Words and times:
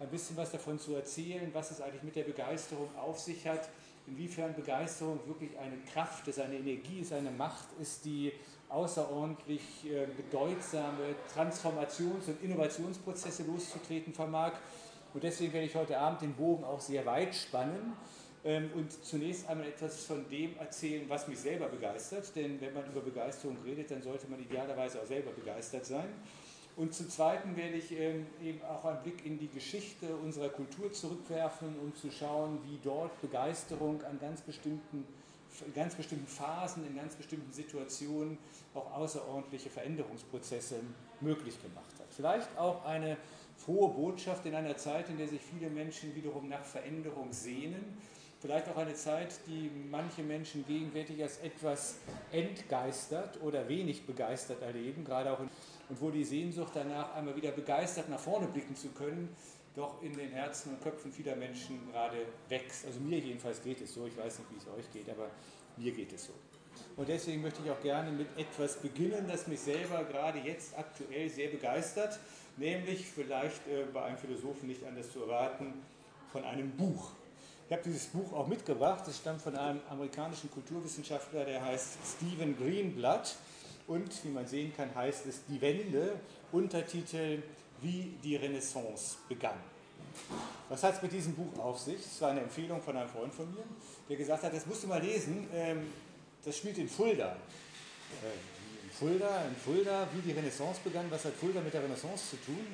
ein 0.00 0.08
bisschen 0.08 0.36
was 0.36 0.52
davon 0.52 0.78
zu 0.78 0.94
erzählen, 0.94 1.50
was 1.52 1.70
es 1.70 1.80
eigentlich 1.80 2.02
mit 2.02 2.16
der 2.16 2.24
Begeisterung 2.24 2.88
auf 2.96 3.18
sich 3.18 3.46
hat, 3.46 3.68
inwiefern 4.06 4.54
Begeisterung 4.54 5.20
wirklich 5.26 5.58
eine 5.58 5.76
Kraft 5.92 6.26
ist, 6.28 6.40
eine 6.40 6.56
Energie 6.56 7.00
ist, 7.00 7.12
eine 7.12 7.30
Macht 7.30 7.66
ist, 7.80 8.04
die 8.04 8.32
außerordentlich 8.68 9.62
äh, 9.86 10.06
bedeutsame 10.06 11.14
Transformations- 11.34 12.28
und 12.28 12.42
Innovationsprozesse 12.42 13.44
loszutreten 13.44 14.12
vermag. 14.12 14.52
Und 15.14 15.22
deswegen 15.22 15.52
werde 15.52 15.66
ich 15.66 15.74
heute 15.74 15.98
Abend 15.98 16.22
den 16.22 16.34
Bogen 16.34 16.64
auch 16.64 16.80
sehr 16.80 17.04
weit 17.06 17.34
spannen 17.34 17.94
ähm, 18.44 18.70
und 18.74 18.92
zunächst 19.04 19.48
einmal 19.48 19.66
etwas 19.66 20.04
von 20.04 20.28
dem 20.28 20.56
erzählen, 20.58 21.08
was 21.08 21.26
mich 21.28 21.38
selber 21.38 21.66
begeistert. 21.66 22.30
Denn 22.36 22.60
wenn 22.60 22.74
man 22.74 22.86
über 22.86 23.00
Begeisterung 23.00 23.56
redet, 23.64 23.90
dann 23.90 24.02
sollte 24.02 24.28
man 24.28 24.38
idealerweise 24.40 25.00
auch 25.00 25.06
selber 25.06 25.30
begeistert 25.30 25.86
sein. 25.86 26.08
Und 26.78 26.94
zum 26.94 27.10
Zweiten 27.10 27.56
werde 27.56 27.74
ich 27.74 27.90
ähm, 27.98 28.24
eben 28.40 28.62
auch 28.62 28.84
einen 28.84 29.02
Blick 29.02 29.26
in 29.26 29.36
die 29.36 29.48
Geschichte 29.48 30.14
unserer 30.14 30.48
Kultur 30.48 30.92
zurückwerfen, 30.92 31.74
um 31.82 31.92
zu 31.96 32.08
schauen, 32.12 32.60
wie 32.66 32.78
dort 32.84 33.20
Begeisterung 33.20 34.00
an 34.04 34.20
ganz 34.20 34.42
bestimmten, 34.42 35.04
in 35.66 35.74
ganz 35.74 35.96
bestimmten 35.96 36.28
Phasen, 36.28 36.86
in 36.86 36.94
ganz 36.94 37.16
bestimmten 37.16 37.52
Situationen 37.52 38.38
auch 38.74 38.92
außerordentliche 38.94 39.70
Veränderungsprozesse 39.70 40.76
möglich 41.20 41.60
gemacht 41.60 41.92
hat. 41.98 42.06
Vielleicht 42.10 42.56
auch 42.56 42.84
eine 42.84 43.16
frohe 43.56 43.88
Botschaft 43.88 44.46
in 44.46 44.54
einer 44.54 44.76
Zeit, 44.76 45.08
in 45.08 45.18
der 45.18 45.26
sich 45.26 45.40
viele 45.40 45.70
Menschen 45.70 46.14
wiederum 46.14 46.48
nach 46.48 46.64
Veränderung 46.64 47.32
sehnen. 47.32 47.98
Vielleicht 48.40 48.68
auch 48.68 48.76
eine 48.76 48.94
Zeit, 48.94 49.34
die 49.48 49.68
manche 49.90 50.22
Menschen 50.22 50.64
gegenwärtig 50.64 51.20
als 51.24 51.38
etwas 51.38 51.96
entgeistert 52.30 53.42
oder 53.42 53.68
wenig 53.68 54.06
begeistert 54.06 54.62
erleben, 54.62 55.04
gerade 55.04 55.32
auch 55.32 55.40
in 55.40 55.50
und 55.88 56.00
wo 56.00 56.10
die 56.10 56.24
Sehnsucht 56.24 56.72
danach, 56.74 57.14
einmal 57.14 57.36
wieder 57.36 57.50
begeistert 57.50 58.08
nach 58.08 58.20
vorne 58.20 58.46
blicken 58.46 58.76
zu 58.76 58.88
können, 58.88 59.34
doch 59.74 60.02
in 60.02 60.12
den 60.12 60.30
Herzen 60.30 60.70
und 60.70 60.82
Köpfen 60.82 61.12
vieler 61.12 61.36
Menschen 61.36 61.90
gerade 61.90 62.16
wächst. 62.48 62.84
Also 62.86 63.00
mir 63.00 63.18
jedenfalls 63.18 63.62
geht 63.62 63.80
es 63.80 63.94
so, 63.94 64.06
ich 64.06 64.16
weiß 64.16 64.40
nicht, 64.40 64.50
wie 64.50 64.56
es 64.56 64.66
euch 64.66 64.92
geht, 64.92 65.08
aber 65.08 65.30
mir 65.76 65.92
geht 65.92 66.12
es 66.12 66.26
so. 66.26 66.32
Und 66.96 67.08
deswegen 67.08 67.42
möchte 67.42 67.60
ich 67.64 67.70
auch 67.70 67.80
gerne 67.80 68.10
mit 68.10 68.26
etwas 68.36 68.76
beginnen, 68.76 69.26
das 69.28 69.46
mich 69.46 69.60
selber 69.60 70.04
gerade 70.04 70.38
jetzt 70.40 70.76
aktuell 70.76 71.28
sehr 71.28 71.48
begeistert, 71.48 72.18
nämlich 72.56 73.06
vielleicht 73.06 73.66
äh, 73.68 73.84
bei 73.92 74.02
einem 74.02 74.18
Philosophen 74.18 74.68
nicht 74.68 74.84
anders 74.84 75.12
zu 75.12 75.22
erwarten, 75.22 75.74
von 76.32 76.44
einem 76.44 76.70
Buch. 76.72 77.10
Ich 77.68 77.72
habe 77.72 77.82
dieses 77.84 78.06
Buch 78.06 78.32
auch 78.32 78.48
mitgebracht, 78.48 79.06
es 79.08 79.18
stammt 79.18 79.42
von 79.42 79.56
einem 79.56 79.80
amerikanischen 79.90 80.50
Kulturwissenschaftler, 80.50 81.44
der 81.44 81.64
heißt 81.64 81.98
Stephen 82.16 82.56
Greenblatt 82.56 83.36
und 83.88 84.24
wie 84.24 84.28
man 84.28 84.46
sehen 84.46 84.72
kann, 84.76 84.94
heißt 84.94 85.26
es 85.26 85.40
Die 85.48 85.60
Wende, 85.60 86.20
Untertitel 86.52 87.42
Wie 87.80 88.14
die 88.22 88.36
Renaissance 88.36 89.16
begann. 89.28 89.58
Was 90.68 90.82
hat 90.82 90.96
es 90.96 91.02
mit 91.02 91.12
diesem 91.12 91.34
Buch 91.34 91.58
auf 91.58 91.78
sich? 91.78 92.02
Das 92.02 92.20
war 92.20 92.30
eine 92.30 92.40
Empfehlung 92.40 92.82
von 92.82 92.96
einem 92.96 93.08
Freund 93.08 93.34
von 93.34 93.52
mir, 93.52 93.64
der 94.08 94.16
gesagt 94.16 94.42
hat, 94.42 94.52
das 94.52 94.66
musst 94.66 94.84
du 94.84 94.88
mal 94.88 95.00
lesen, 95.00 95.48
ähm, 95.52 95.86
das 96.44 96.56
spielt 96.56 96.78
in 96.78 96.88
Fulda. 96.88 97.32
Äh, 98.22 98.84
in 98.84 98.90
Fulda, 98.90 99.44
in 99.44 99.56
Fulda, 99.56 100.08
wie 100.12 100.20
die 100.20 100.32
Renaissance 100.32 100.80
begann, 100.82 101.06
was 101.10 101.24
hat 101.24 101.34
Fulda 101.34 101.60
mit 101.60 101.72
der 101.72 101.82
Renaissance 101.82 102.30
zu 102.30 102.36
tun? 102.36 102.66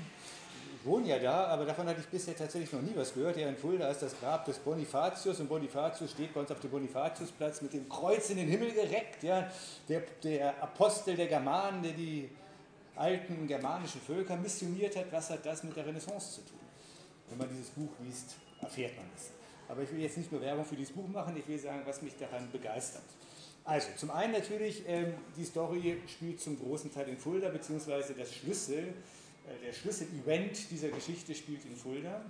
Wohne 0.84 1.08
ja 1.08 1.18
da, 1.18 1.46
aber 1.46 1.64
davon 1.64 1.86
hatte 1.86 2.00
ich 2.00 2.06
bisher 2.06 2.36
tatsächlich 2.36 2.72
noch 2.72 2.82
nie 2.82 2.92
was 2.94 3.14
gehört. 3.14 3.36
Hier 3.36 3.48
in 3.48 3.56
Fulda 3.56 3.88
ist 3.88 4.02
das 4.02 4.18
Grab 4.18 4.44
des 4.44 4.58
Bonifatius 4.58 5.40
und 5.40 5.48
Bonifatius 5.48 6.10
steht 6.10 6.34
bei 6.34 6.40
uns 6.40 6.50
auf 6.50 6.60
dem 6.60 6.70
Bonifatiusplatz 6.70 7.62
mit 7.62 7.72
dem 7.72 7.88
Kreuz 7.88 8.30
in 8.30 8.36
den 8.36 8.48
Himmel 8.48 8.72
gereckt. 8.72 9.22
Ja. 9.22 9.50
Der, 9.88 10.02
der 10.22 10.62
Apostel 10.62 11.16
der 11.16 11.26
Germanen, 11.26 11.82
der 11.82 11.92
die 11.92 12.30
alten 12.96 13.46
germanischen 13.46 14.00
Völker 14.00 14.36
missioniert 14.36 14.96
hat, 14.96 15.06
was 15.10 15.30
hat 15.30 15.44
das 15.44 15.64
mit 15.64 15.76
der 15.76 15.86
Renaissance 15.86 16.34
zu 16.34 16.40
tun? 16.42 16.60
Wenn 17.28 17.38
man 17.38 17.48
dieses 17.48 17.70
Buch 17.70 17.90
liest, 18.04 18.36
erfährt 18.60 18.96
man 18.96 19.06
das. 19.14 19.30
Aber 19.68 19.82
ich 19.82 19.90
will 19.92 20.00
jetzt 20.00 20.16
nicht 20.18 20.30
nur 20.30 20.40
Werbung 20.40 20.64
für 20.64 20.76
dieses 20.76 20.94
Buch 20.94 21.08
machen, 21.08 21.36
ich 21.36 21.48
will 21.48 21.58
sagen, 21.58 21.82
was 21.84 22.02
mich 22.02 22.16
daran 22.16 22.50
begeistert. 22.52 23.02
Also, 23.64 23.88
zum 23.96 24.10
einen 24.10 24.32
natürlich, 24.32 24.84
ähm, 24.86 25.14
die 25.36 25.44
Story 25.44 25.96
spielt 26.06 26.38
zum 26.38 26.58
großen 26.58 26.92
Teil 26.92 27.08
in 27.08 27.16
Fulda, 27.16 27.48
beziehungsweise 27.48 28.12
das 28.12 28.34
Schlüssel 28.34 28.92
der 29.64 29.72
Schlüsselevent 29.72 30.70
dieser 30.70 30.88
Geschichte 30.88 31.34
spielt 31.34 31.64
in 31.64 31.76
Fulda. 31.76 32.24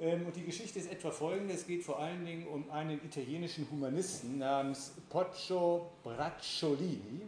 Ähm, 0.00 0.26
und 0.26 0.36
die 0.36 0.44
Geschichte 0.44 0.78
ist 0.78 0.90
etwa 0.90 1.10
folgende: 1.10 1.54
Es 1.54 1.66
geht 1.66 1.82
vor 1.82 1.98
allen 1.98 2.24
Dingen 2.24 2.46
um 2.46 2.70
einen 2.70 3.00
italienischen 3.04 3.66
Humanisten 3.70 4.38
namens 4.38 4.92
Poggio 5.08 5.90
Bracciolini. 6.02 7.22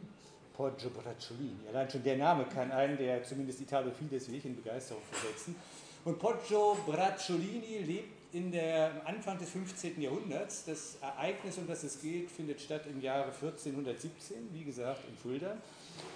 Poggio 0.57 0.91
Bracciolini. 0.91 1.69
Allein 1.69 1.91
schon 1.91 2.03
der 2.03 2.17
Name 2.17 2.47
kann 2.47 2.71
einen, 2.71 2.97
der 2.97 3.23
zumindest 3.25 3.61
Italophil 3.61 4.13
ist, 4.13 4.31
wie 4.31 4.37
ich, 4.37 4.45
in 4.45 4.57
Begeisterung 4.57 5.03
versetzen. 5.11 5.57
Und 6.05 6.19
Poggio 6.19 6.77
Bracciolini 6.87 7.79
lebt 7.79 8.25
in 8.35 8.51
der 8.51 9.07
Anfang 9.07 9.39
des 9.39 9.51
15. 9.51 10.01
Jahrhunderts. 10.01 10.65
Das 10.65 10.97
Ereignis, 11.01 11.57
um 11.59 11.67
das 11.67 11.85
es 11.85 12.01
geht, 12.01 12.31
findet 12.31 12.61
statt 12.61 12.83
im 12.87 13.01
Jahre 13.01 13.27
1417, 13.27 14.49
wie 14.53 14.65
gesagt, 14.65 15.01
in 15.09 15.17
Fulda. 15.17 15.57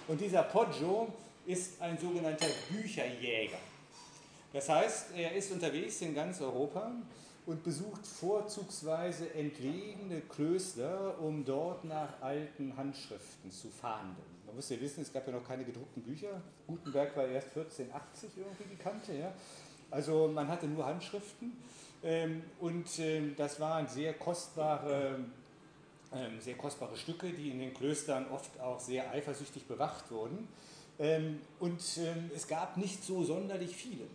Und 0.07 0.19
dieser 0.19 0.43
Poggio 0.43 1.07
ist 1.49 1.81
ein 1.81 1.97
sogenannter 1.97 2.45
Bücherjäger. 2.69 3.57
Das 4.53 4.69
heißt, 4.69 5.07
er 5.15 5.33
ist 5.33 5.51
unterwegs 5.51 5.99
in 6.01 6.13
ganz 6.13 6.39
Europa 6.41 6.91
und 7.47 7.63
besucht 7.63 8.05
vorzugsweise 8.05 9.33
entlegene 9.33 10.21
Klöster, 10.21 11.19
um 11.19 11.43
dort 11.43 11.85
nach 11.85 12.21
alten 12.21 12.77
Handschriften 12.77 13.49
zu 13.49 13.69
fahnden. 13.69 14.21
Man 14.45 14.55
muss 14.55 14.69
ja 14.69 14.79
wissen, 14.79 15.01
es 15.01 15.11
gab 15.11 15.25
ja 15.25 15.33
noch 15.33 15.47
keine 15.47 15.63
gedruckten 15.65 16.03
Bücher. 16.03 16.39
Gutenberg 16.67 17.17
war 17.17 17.25
erst 17.25 17.47
1480 17.47 18.29
irgendwie 18.37 18.75
bekannt. 18.75 19.03
Ja. 19.07 19.33
Also 19.89 20.27
man 20.27 20.47
hatte 20.47 20.67
nur 20.67 20.85
Handschriften 20.85 21.57
ähm, 22.03 22.43
und 22.59 22.87
ähm, 22.99 23.33
das 23.35 23.59
waren 23.59 23.87
sehr 23.87 24.13
kostbare, 24.13 25.19
ähm, 26.13 26.39
sehr 26.39 26.55
kostbare 26.55 26.95
Stücke, 26.95 27.31
die 27.31 27.49
in 27.49 27.57
den 27.57 27.73
Klöstern 27.73 28.27
oft 28.29 28.59
auch 28.59 28.79
sehr 28.79 29.09
eifersüchtig 29.09 29.65
bewacht 29.65 30.11
wurden. 30.11 30.47
Ähm, 30.99 31.39
und 31.59 31.81
ähm, 31.97 32.29
es 32.35 32.47
gab 32.47 32.77
nicht 32.77 33.03
so 33.03 33.23
sonderlich 33.23 33.75
viele. 33.75 34.05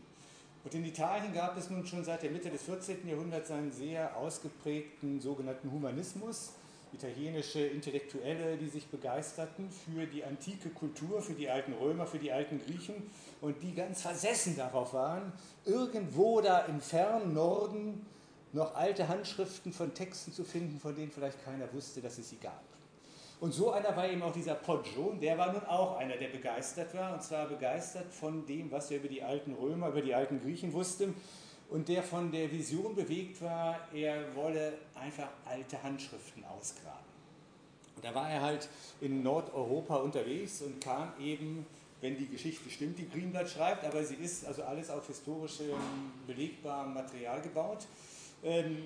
Und 0.65 0.75
in 0.75 0.85
Italien 0.85 1.33
gab 1.35 1.57
es 1.59 1.69
nun 1.71 1.87
schon 1.87 2.05
seit 2.05 2.23
der 2.23 2.31
Mitte 2.31 2.51
des 2.51 2.63
14. 2.63 3.07
Jahrhunderts 3.09 3.51
einen 3.51 3.73
sehr 3.73 4.17
ausgeprägten 4.17 5.21
sogenannten 5.21 5.71
Humanismus, 5.71 6.53
italienische 6.95 7.61
Intellektuelle, 7.61 8.57
die 8.57 8.69
sich 8.69 8.87
begeisterten 8.87 9.69
für 9.71 10.07
die 10.07 10.25
antike 10.25 10.71
Kultur, 10.71 11.21
für 11.21 11.35
die 11.35 11.51
alten 11.51 11.73
Römer, 11.75 12.07
für 12.07 12.19
die 12.19 12.33
alten 12.33 12.61
Griechen 12.65 12.95
und 13.41 13.63
die 13.63 13.75
ganz 13.75 14.03
versessen 14.03 14.57
darauf 14.57 14.95
waren, 14.95 15.33
irgendwo 15.65 16.41
da 16.41 16.61
im 16.61 16.81
fernen 16.81 17.35
Norden 17.35 18.07
noch 18.53 18.75
alte 18.75 19.09
Handschriften 19.09 19.73
von 19.73 19.93
Texten 19.93 20.33
zu 20.33 20.45
finden, 20.45 20.79
von 20.79 20.95
denen 20.95 21.11
vielleicht 21.11 21.45
keiner 21.45 21.71
wusste, 21.73 22.01
dass 22.01 22.19
es 22.19 22.31
sie 22.31 22.37
gab. 22.37 22.63
Und 23.45 23.53
so 23.53 23.73
einer 23.73 23.95
war 23.95 24.09
eben 24.09 24.23
auch 24.23 24.33
dieser 24.33 24.55
Poggio, 24.55 25.13
der 25.21 25.37
war 25.37 25.53
nun 25.53 25.63
auch 25.67 25.99
einer, 25.99 26.17
der 26.17 26.29
begeistert 26.29 26.95
war, 26.95 27.13
und 27.13 27.23
zwar 27.23 27.47
begeistert 27.47 28.11
von 28.11 28.47
dem, 28.47 28.73
was 28.73 28.91
er 28.91 28.97
über 28.97 29.09
die 29.09 29.23
alten 29.23 29.53
Römer, 29.53 29.89
über 29.89 30.01
die 30.01 30.15
alten 30.15 30.41
Griechen 30.41 30.73
wusste, 30.73 31.13
und 31.69 31.87
der 31.89 32.03
von 32.03 32.33
der 32.33 32.51
Vision 32.51 32.95
bewegt 32.95 33.43
war, 33.43 33.81
er 33.93 34.35
wolle 34.35 34.73
einfach 34.95 35.29
alte 35.45 35.83
Handschriften 35.83 36.43
ausgraben. 36.47 37.05
Und 37.97 38.03
da 38.03 38.15
war 38.15 38.31
er 38.31 38.41
halt 38.41 38.67
in 39.03 39.23
Nordeuropa 39.23 39.97
unterwegs 39.97 40.63
und 40.63 40.81
kam 40.81 41.13
eben, 41.21 41.67
wenn 42.01 42.17
die 42.17 42.29
Geschichte 42.29 42.71
stimmt, 42.71 42.99
die 42.99 43.11
Greenblatt 43.11 43.51
schreibt, 43.51 43.85
aber 43.85 44.03
sie 44.03 44.15
ist 44.15 44.47
also 44.47 44.63
alles 44.63 44.89
auf 44.89 45.07
historischem, 45.07 45.67
belegbarem 46.27 46.95
Material 46.95 47.43
gebaut, 47.43 47.85
ähm, 48.43 48.85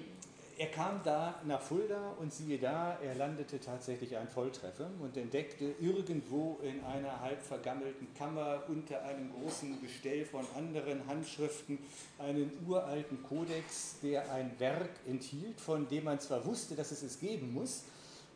er 0.58 0.66
kam 0.66 1.00
da 1.04 1.36
nach 1.44 1.60
Fulda 1.60 2.14
und 2.19 2.32
siehe 2.32 2.58
da, 2.58 2.98
er 3.00 3.14
landete 3.14 3.60
tatsächlich 3.60 4.16
ein 4.16 4.26
Volltreffer 4.26 4.91
und 5.00 5.16
entdeckte 5.16 5.72
irgendwo 5.80 6.58
in 6.62 6.84
einer 6.84 7.20
halb 7.20 7.41
vergammelten 7.41 8.12
Kammer 8.14 8.64
unter 8.66 9.00
einem 9.04 9.30
großen 9.32 9.80
Gestell 9.80 10.24
von 10.24 10.44
anderen 10.56 11.06
Handschriften 11.06 11.78
einen 12.19 12.50
uralten 12.66 13.22
Kodex, 13.22 14.00
der 14.02 14.32
ein 14.32 14.50
Werk 14.58 14.90
enthielt, 15.06 15.60
von 15.60 15.87
dem 15.87 16.05
man 16.05 16.19
zwar 16.19 16.44
wusste, 16.44 16.75
dass 16.75 16.90
es 16.90 17.05
es 17.05 17.20
geben 17.20 17.55
muss, 17.55 17.84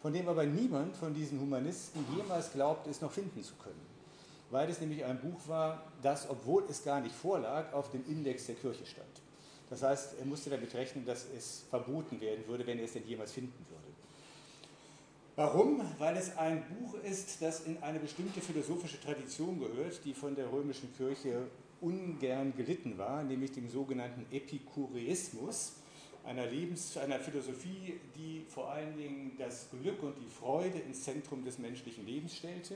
von 0.00 0.12
dem 0.12 0.28
aber 0.28 0.46
niemand 0.46 0.96
von 0.96 1.12
diesen 1.12 1.40
Humanisten 1.40 2.04
jemals 2.16 2.52
glaubte, 2.52 2.88
es 2.90 3.00
noch 3.00 3.10
finden 3.10 3.42
zu 3.42 3.54
können. 3.56 3.84
Weil 4.50 4.70
es 4.70 4.80
nämlich 4.80 5.04
ein 5.04 5.18
Buch 5.18 5.40
war, 5.48 5.82
das, 6.02 6.30
obwohl 6.30 6.62
es 6.68 6.84
gar 6.84 7.00
nicht 7.00 7.14
vorlag, 7.14 7.72
auf 7.72 7.90
dem 7.90 8.04
Index 8.06 8.46
der 8.46 8.54
Kirche 8.54 8.86
stand. 8.86 9.21
Das 9.72 9.82
heißt, 9.82 10.18
er 10.18 10.26
musste 10.26 10.50
damit 10.50 10.74
rechnen, 10.74 11.06
dass 11.06 11.24
es 11.34 11.64
verboten 11.70 12.20
werden 12.20 12.46
würde, 12.46 12.66
wenn 12.66 12.78
er 12.78 12.84
es 12.84 12.92
denn 12.92 13.06
jemals 13.06 13.32
finden 13.32 13.64
würde. 13.70 13.88
Warum? 15.34 15.80
Weil 15.98 16.18
es 16.18 16.36
ein 16.36 16.62
Buch 16.68 16.92
ist, 17.02 17.40
das 17.40 17.60
in 17.60 17.82
eine 17.82 17.98
bestimmte 17.98 18.42
philosophische 18.42 19.00
Tradition 19.00 19.58
gehört, 19.58 20.04
die 20.04 20.12
von 20.12 20.34
der 20.34 20.52
römischen 20.52 20.94
Kirche 20.94 21.46
ungern 21.80 22.52
gelitten 22.54 22.98
war, 22.98 23.22
nämlich 23.22 23.52
dem 23.52 23.66
sogenannten 23.70 24.26
Epikureismus. 24.30 25.76
einer, 26.24 26.44
Lebens-, 26.44 26.98
einer 26.98 27.18
Philosophie, 27.18 27.98
die 28.14 28.44
vor 28.46 28.70
allen 28.70 28.94
Dingen 28.98 29.32
das 29.38 29.68
Glück 29.70 30.02
und 30.02 30.16
die 30.20 30.28
Freude 30.28 30.80
ins 30.80 31.02
Zentrum 31.02 31.46
des 31.46 31.58
menschlichen 31.58 32.04
Lebens 32.04 32.36
stellte. 32.36 32.74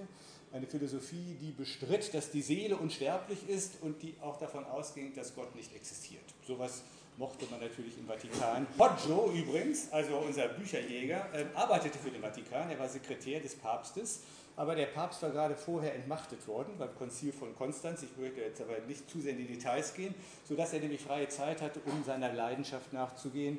Eine 0.57 0.67
Philosophie, 0.67 1.37
die 1.39 1.51
bestritt, 1.51 2.15
dass 2.15 2.31
die 2.31 2.41
Seele 2.41 2.79
unsterblich 2.79 3.47
ist 3.47 3.83
und 3.83 4.01
die 4.03 4.15
auch 4.23 4.39
davon 4.39 4.65
ausging, 4.65 5.13
dass 5.15 5.35
Gott 5.35 5.55
nicht 5.55 5.77
existiert. 5.77 6.25
Sowas 6.47 6.81
mochte 7.19 7.45
man 7.51 7.61
natürlich 7.61 7.99
im 7.99 8.07
Vatikan. 8.07 8.67
Poggio 8.79 9.31
übrigens, 9.33 9.93
also 9.93 10.17
unser 10.17 10.49
Bücherjäger, 10.49 11.29
äh, 11.35 11.45
arbeitete 11.55 11.99
für 11.99 12.11
den 12.11 12.23
Vatikan, 12.23 12.71
er 12.71 12.79
war 12.79 12.89
Sekretär 12.89 13.39
des 13.41 13.55
Papstes, 13.55 14.21
aber 14.57 14.75
der 14.75 14.87
Papst 14.87 15.23
war 15.23 15.29
gerade 15.29 15.57
vorher 15.57 15.95
entmachtet 15.95 16.49
worden 16.49 16.73
beim 16.79 16.95
Konzil 16.95 17.35
von 17.35 17.55
Konstanz. 17.55 18.03
Ich 18.03 18.17
würde 18.17 18.41
jetzt 18.41 18.63
aber 18.63 18.79
nicht 18.89 19.11
zu 19.11 19.21
sehr 19.21 19.33
in 19.33 19.39
die 19.39 19.47
Details 19.47 19.93
gehen, 19.93 20.15
sodass 20.49 20.73
er 20.73 20.81
nämlich 20.81 21.03
freie 21.03 21.29
Zeit 21.29 21.61
hatte, 21.61 21.81
um 21.85 22.03
seiner 22.03 22.33
Leidenschaft 22.33 22.95
nachzugehen 22.95 23.59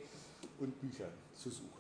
und 0.58 0.80
Bücher 0.82 1.10
zu 1.36 1.52
suchen. 1.52 1.77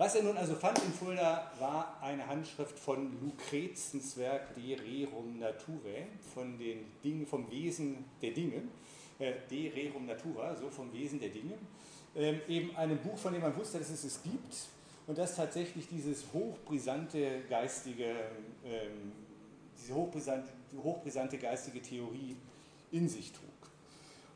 Was 0.00 0.14
er 0.14 0.22
nun 0.22 0.38
also 0.38 0.54
fand 0.54 0.78
in 0.78 0.94
Fulda, 0.94 1.52
war 1.58 1.98
eine 2.00 2.26
Handschrift 2.26 2.78
von 2.78 3.20
Lucrezens 3.20 4.16
Werk 4.16 4.54
De 4.54 4.74
Rerum 4.74 5.38
Naturae, 5.38 6.06
von 6.32 6.58
den 6.58 6.86
Dingen, 7.04 7.26
vom 7.26 7.50
Wesen 7.50 8.06
der 8.22 8.30
Dinge. 8.30 8.62
Äh, 9.18 9.34
De 9.50 9.68
Rerum 9.68 10.06
Natura, 10.06 10.56
so 10.56 10.70
vom 10.70 10.90
Wesen 10.94 11.20
der 11.20 11.28
Dinge, 11.28 11.52
ähm, 12.16 12.40
eben 12.48 12.74
einem 12.76 12.96
Buch, 12.96 13.18
von 13.18 13.34
dem 13.34 13.42
man 13.42 13.54
wusste, 13.54 13.78
dass 13.78 13.90
es 13.90 14.02
es 14.04 14.22
gibt. 14.22 14.68
Und 15.06 15.18
das 15.18 15.36
tatsächlich 15.36 15.86
dieses 15.86 16.24
hochbrisante 16.32 17.42
geistige, 17.50 18.14
ähm, 18.64 19.12
diese 19.78 19.94
hochbrisante, 19.94 20.48
hochbrisante 20.82 21.36
geistige 21.36 21.82
Theorie 21.82 22.36
in 22.90 23.06
sich 23.06 23.32
trug. 23.32 23.69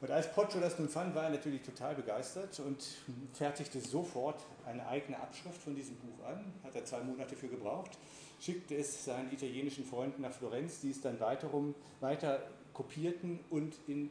Und 0.04 0.10
als 0.10 0.30
Poggio 0.30 0.60
das 0.60 0.78
nun 0.78 0.90
fand, 0.90 1.14
war 1.14 1.24
er 1.24 1.30
natürlich 1.30 1.62
total 1.62 1.94
begeistert 1.94 2.60
und 2.60 2.84
fertigte 3.32 3.80
sofort 3.80 4.38
eine 4.66 4.86
eigene 4.86 5.18
Abschrift 5.18 5.62
von 5.62 5.74
diesem 5.74 5.96
Buch 5.96 6.26
an. 6.26 6.44
Hat 6.62 6.74
er 6.74 6.84
zwei 6.84 7.00
Monate 7.02 7.34
für 7.34 7.48
gebraucht, 7.48 7.92
schickte 8.38 8.76
es 8.76 9.06
seinen 9.06 9.32
italienischen 9.32 9.82
Freunden 9.86 10.20
nach 10.20 10.32
Florenz, 10.32 10.82
die 10.82 10.90
es 10.90 11.00
dann 11.00 11.18
weiterum, 11.20 11.74
weiter 12.00 12.42
kopierten 12.74 13.40
und 13.48 13.76
in 13.86 14.10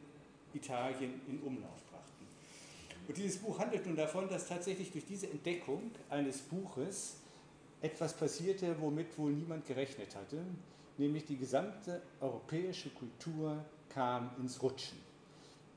Italien 0.52 1.20
in 1.28 1.38
Umlauf 1.42 1.80
brachten. 1.88 2.26
Und 3.06 3.16
dieses 3.16 3.38
Buch 3.38 3.60
handelt 3.60 3.86
nun 3.86 3.94
davon, 3.94 4.28
dass 4.28 4.48
tatsächlich 4.48 4.90
durch 4.90 5.06
diese 5.06 5.30
Entdeckung 5.30 5.92
eines 6.10 6.38
Buches 6.38 7.18
etwas 7.82 8.14
passierte, 8.14 8.74
womit 8.80 9.16
wohl 9.16 9.30
niemand 9.30 9.64
gerechnet 9.64 10.16
hatte, 10.16 10.44
nämlich 10.98 11.24
die 11.24 11.36
gesamte 11.36 12.02
europäische 12.20 12.90
Kultur 12.90 13.64
kam 13.90 14.32
ins 14.40 14.60
Rutschen. 14.60 15.03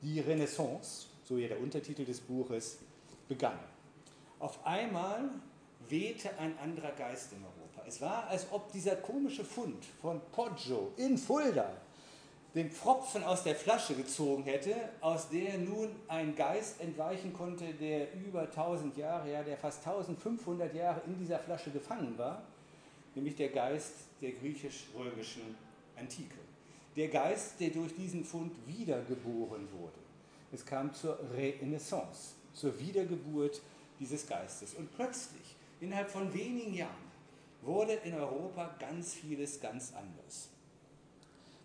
Die 0.02 0.20
Renaissance, 0.20 1.06
so 1.24 1.36
ja 1.36 1.48
der 1.48 1.60
Untertitel 1.60 2.04
des 2.04 2.20
Buches, 2.20 2.78
begann. 3.28 3.58
Auf 4.38 4.64
einmal 4.64 5.30
wehte 5.88 6.30
ein 6.38 6.56
anderer 6.58 6.92
Geist 6.92 7.32
in 7.32 7.38
Europa. 7.42 7.84
Es 7.86 8.00
war, 8.00 8.28
als 8.28 8.46
ob 8.52 8.70
dieser 8.72 8.96
komische 8.96 9.44
Fund 9.44 9.84
von 10.00 10.20
Poggio 10.32 10.92
in 10.96 11.18
Fulda 11.18 11.70
den 12.54 12.70
Pfropfen 12.70 13.24
aus 13.24 13.42
der 13.42 13.54
Flasche 13.54 13.94
gezogen 13.94 14.44
hätte, 14.44 14.74
aus 15.00 15.28
der 15.28 15.58
nun 15.58 15.90
ein 16.08 16.34
Geist 16.34 16.80
entweichen 16.80 17.32
konnte, 17.32 17.74
der 17.74 18.14
über 18.14 18.42
1000 18.42 18.96
Jahre, 18.96 19.30
ja, 19.30 19.42
der 19.42 19.56
fast 19.56 19.86
1500 19.86 20.74
Jahre 20.74 21.02
in 21.06 21.18
dieser 21.18 21.38
Flasche 21.38 21.70
gefangen 21.70 22.16
war, 22.16 22.42
nämlich 23.14 23.36
der 23.36 23.50
Geist 23.50 23.92
der 24.22 24.32
griechisch-römischen 24.32 25.56
Antike. 25.96 26.47
Der 26.98 27.06
Geist, 27.06 27.60
der 27.60 27.70
durch 27.70 27.94
diesen 27.94 28.24
Fund 28.24 28.52
wiedergeboren 28.66 29.68
wurde. 29.70 30.00
Es 30.50 30.66
kam 30.66 30.92
zur 30.92 31.16
Renaissance, 31.32 32.34
zur 32.52 32.76
Wiedergeburt 32.80 33.62
dieses 34.00 34.26
Geistes. 34.26 34.74
Und 34.74 34.92
plötzlich, 34.96 35.54
innerhalb 35.80 36.10
von 36.10 36.34
wenigen 36.34 36.74
Jahren, 36.74 37.08
wurde 37.62 37.92
in 37.92 38.14
Europa 38.14 38.74
ganz 38.80 39.14
vieles 39.14 39.60
ganz 39.60 39.92
anders. 39.94 40.48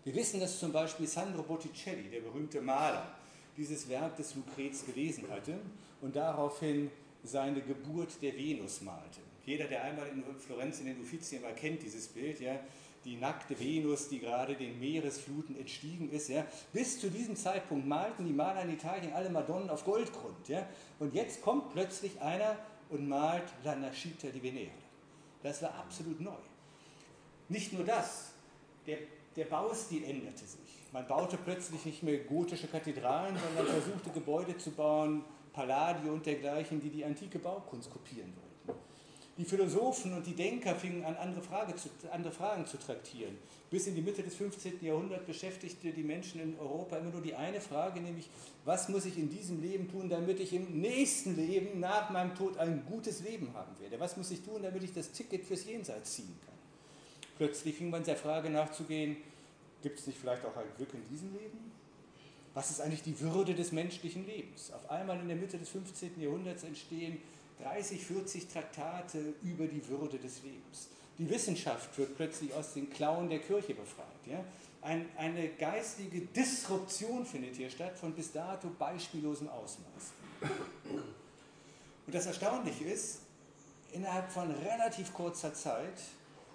Wir 0.04 0.14
wissen, 0.14 0.38
dass 0.38 0.60
zum 0.60 0.70
Beispiel 0.70 1.08
Sandro 1.08 1.42
Botticelli, 1.42 2.10
der 2.10 2.20
berühmte 2.20 2.60
Maler, 2.60 3.16
dieses 3.56 3.88
Werk 3.88 4.16
des 4.16 4.36
Lucrez 4.36 4.86
gelesen 4.86 5.24
hatte 5.28 5.58
und 6.00 6.14
daraufhin 6.14 6.92
seine 7.24 7.60
Geburt 7.60 8.22
der 8.22 8.36
Venus 8.36 8.82
malte. 8.82 9.18
Jeder, 9.44 9.64
der 9.64 9.82
einmal 9.82 10.06
in 10.06 10.22
Florenz 10.38 10.78
in 10.78 10.86
den 10.86 11.00
Uffizien 11.00 11.42
war, 11.42 11.52
kennt 11.52 11.82
dieses 11.82 12.06
Bild, 12.06 12.38
ja, 12.38 12.60
die 13.04 13.16
nackte 13.16 13.58
Venus, 13.58 14.08
die 14.08 14.18
gerade 14.18 14.54
den 14.54 14.78
Meeresfluten 14.80 15.56
entstiegen 15.58 16.10
ist. 16.10 16.28
Ja. 16.28 16.46
Bis 16.72 17.00
zu 17.00 17.10
diesem 17.10 17.36
Zeitpunkt 17.36 17.86
malten 17.86 18.24
die 18.24 18.32
Maler 18.32 18.62
in 18.62 18.72
Italien 18.72 19.12
alle 19.12 19.30
Madonnen 19.30 19.70
auf 19.70 19.84
Goldgrund. 19.84 20.48
Ja. 20.48 20.66
Und 20.98 21.14
jetzt 21.14 21.42
kommt 21.42 21.72
plötzlich 21.72 22.20
einer 22.20 22.56
und 22.90 23.08
malt 23.08 23.44
La 23.62 23.74
Nascita 23.74 24.28
di 24.28 24.42
Venere. 24.42 24.70
Das 25.42 25.62
war 25.62 25.74
absolut 25.74 26.20
neu. 26.20 26.32
Nicht 27.48 27.72
nur 27.72 27.84
das, 27.84 28.32
der 28.86 28.98
der 29.36 29.46
Baustil 29.46 30.04
änderte 30.04 30.46
sich. 30.46 30.60
Man 30.92 31.06
baute 31.06 31.36
plötzlich 31.36 31.84
nicht 31.84 32.02
mehr 32.02 32.18
gotische 32.18 32.68
Kathedralen, 32.68 33.36
sondern 33.36 33.66
versuchte 33.66 34.10
Gebäude 34.10 34.56
zu 34.56 34.70
bauen, 34.70 35.24
Palladio 35.52 36.12
und 36.12 36.24
dergleichen, 36.24 36.80
die 36.80 36.90
die 36.90 37.04
antike 37.04 37.38
Baukunst 37.38 37.90
kopieren 37.90 38.32
wollten. 38.36 38.43
Die 39.36 39.44
Philosophen 39.44 40.12
und 40.12 40.24
die 40.26 40.34
Denker 40.34 40.76
fingen 40.76 41.04
an, 41.04 41.16
andere, 41.16 41.42
Frage 41.42 41.74
zu, 41.74 41.88
andere 42.12 42.32
Fragen 42.32 42.66
zu 42.66 42.78
traktieren. 42.78 43.36
Bis 43.68 43.88
in 43.88 43.96
die 43.96 44.00
Mitte 44.00 44.22
des 44.22 44.36
15. 44.36 44.84
Jahrhunderts 44.84 45.26
beschäftigte 45.26 45.90
die 45.90 46.04
Menschen 46.04 46.40
in 46.40 46.56
Europa 46.56 46.98
immer 46.98 47.10
nur 47.10 47.20
die 47.20 47.34
eine 47.34 47.60
Frage, 47.60 48.00
nämlich, 48.00 48.28
was 48.64 48.88
muss 48.88 49.06
ich 49.06 49.18
in 49.18 49.28
diesem 49.28 49.60
Leben 49.60 49.90
tun, 49.90 50.08
damit 50.08 50.38
ich 50.38 50.52
im 50.52 50.80
nächsten 50.80 51.34
Leben 51.34 51.80
nach 51.80 52.10
meinem 52.10 52.36
Tod 52.36 52.56
ein 52.58 52.84
gutes 52.88 53.22
Leben 53.22 53.52
haben 53.54 53.72
werde? 53.80 53.98
Was 53.98 54.16
muss 54.16 54.30
ich 54.30 54.40
tun, 54.42 54.62
damit 54.62 54.84
ich 54.84 54.92
das 54.92 55.10
Ticket 55.10 55.44
fürs 55.44 55.64
Jenseits 55.64 56.14
ziehen 56.14 56.38
kann? 56.46 56.54
Plötzlich 57.36 57.74
fing 57.74 57.90
man 57.90 58.04
der 58.04 58.16
Frage 58.16 58.50
nachzugehen, 58.50 59.16
gibt 59.82 59.98
es 59.98 60.06
nicht 60.06 60.18
vielleicht 60.20 60.44
auch 60.44 60.56
ein 60.56 60.66
Glück 60.76 60.94
in 60.94 61.08
diesem 61.10 61.32
Leben? 61.32 61.72
Was 62.54 62.70
ist 62.70 62.80
eigentlich 62.80 63.02
die 63.02 63.18
Würde 63.18 63.52
des 63.54 63.72
menschlichen 63.72 64.24
Lebens? 64.26 64.72
Auf 64.72 64.88
einmal 64.88 65.18
in 65.18 65.26
der 65.26 65.36
Mitte 65.36 65.58
des 65.58 65.68
15. 65.70 66.20
Jahrhunderts 66.20 66.62
entstehen 66.62 67.18
30, 67.62 68.04
40 68.04 68.48
Traktate 68.48 69.34
über 69.42 69.66
die 69.66 69.86
Würde 69.88 70.18
des 70.18 70.42
Lebens. 70.42 70.88
Die 71.18 71.28
Wissenschaft 71.30 71.96
wird 71.96 72.16
plötzlich 72.16 72.52
aus 72.54 72.74
den 72.74 72.90
Klauen 72.90 73.28
der 73.28 73.38
Kirche 73.38 73.74
befreit. 73.74 74.06
Ja? 74.26 74.44
Ein, 74.82 75.08
eine 75.16 75.48
geistige 75.48 76.22
Disruption 76.22 77.24
findet 77.24 77.56
hier 77.56 77.70
statt 77.70 77.96
von 77.98 78.12
bis 78.12 78.32
dato 78.32 78.68
beispiellosem 78.78 79.48
Ausmaß. 79.48 80.12
Und 82.06 82.14
das 82.14 82.26
Erstaunliche 82.26 82.84
ist, 82.84 83.20
innerhalb 83.92 84.30
von 84.30 84.50
relativ 84.50 85.14
kurzer 85.14 85.54
Zeit 85.54 86.00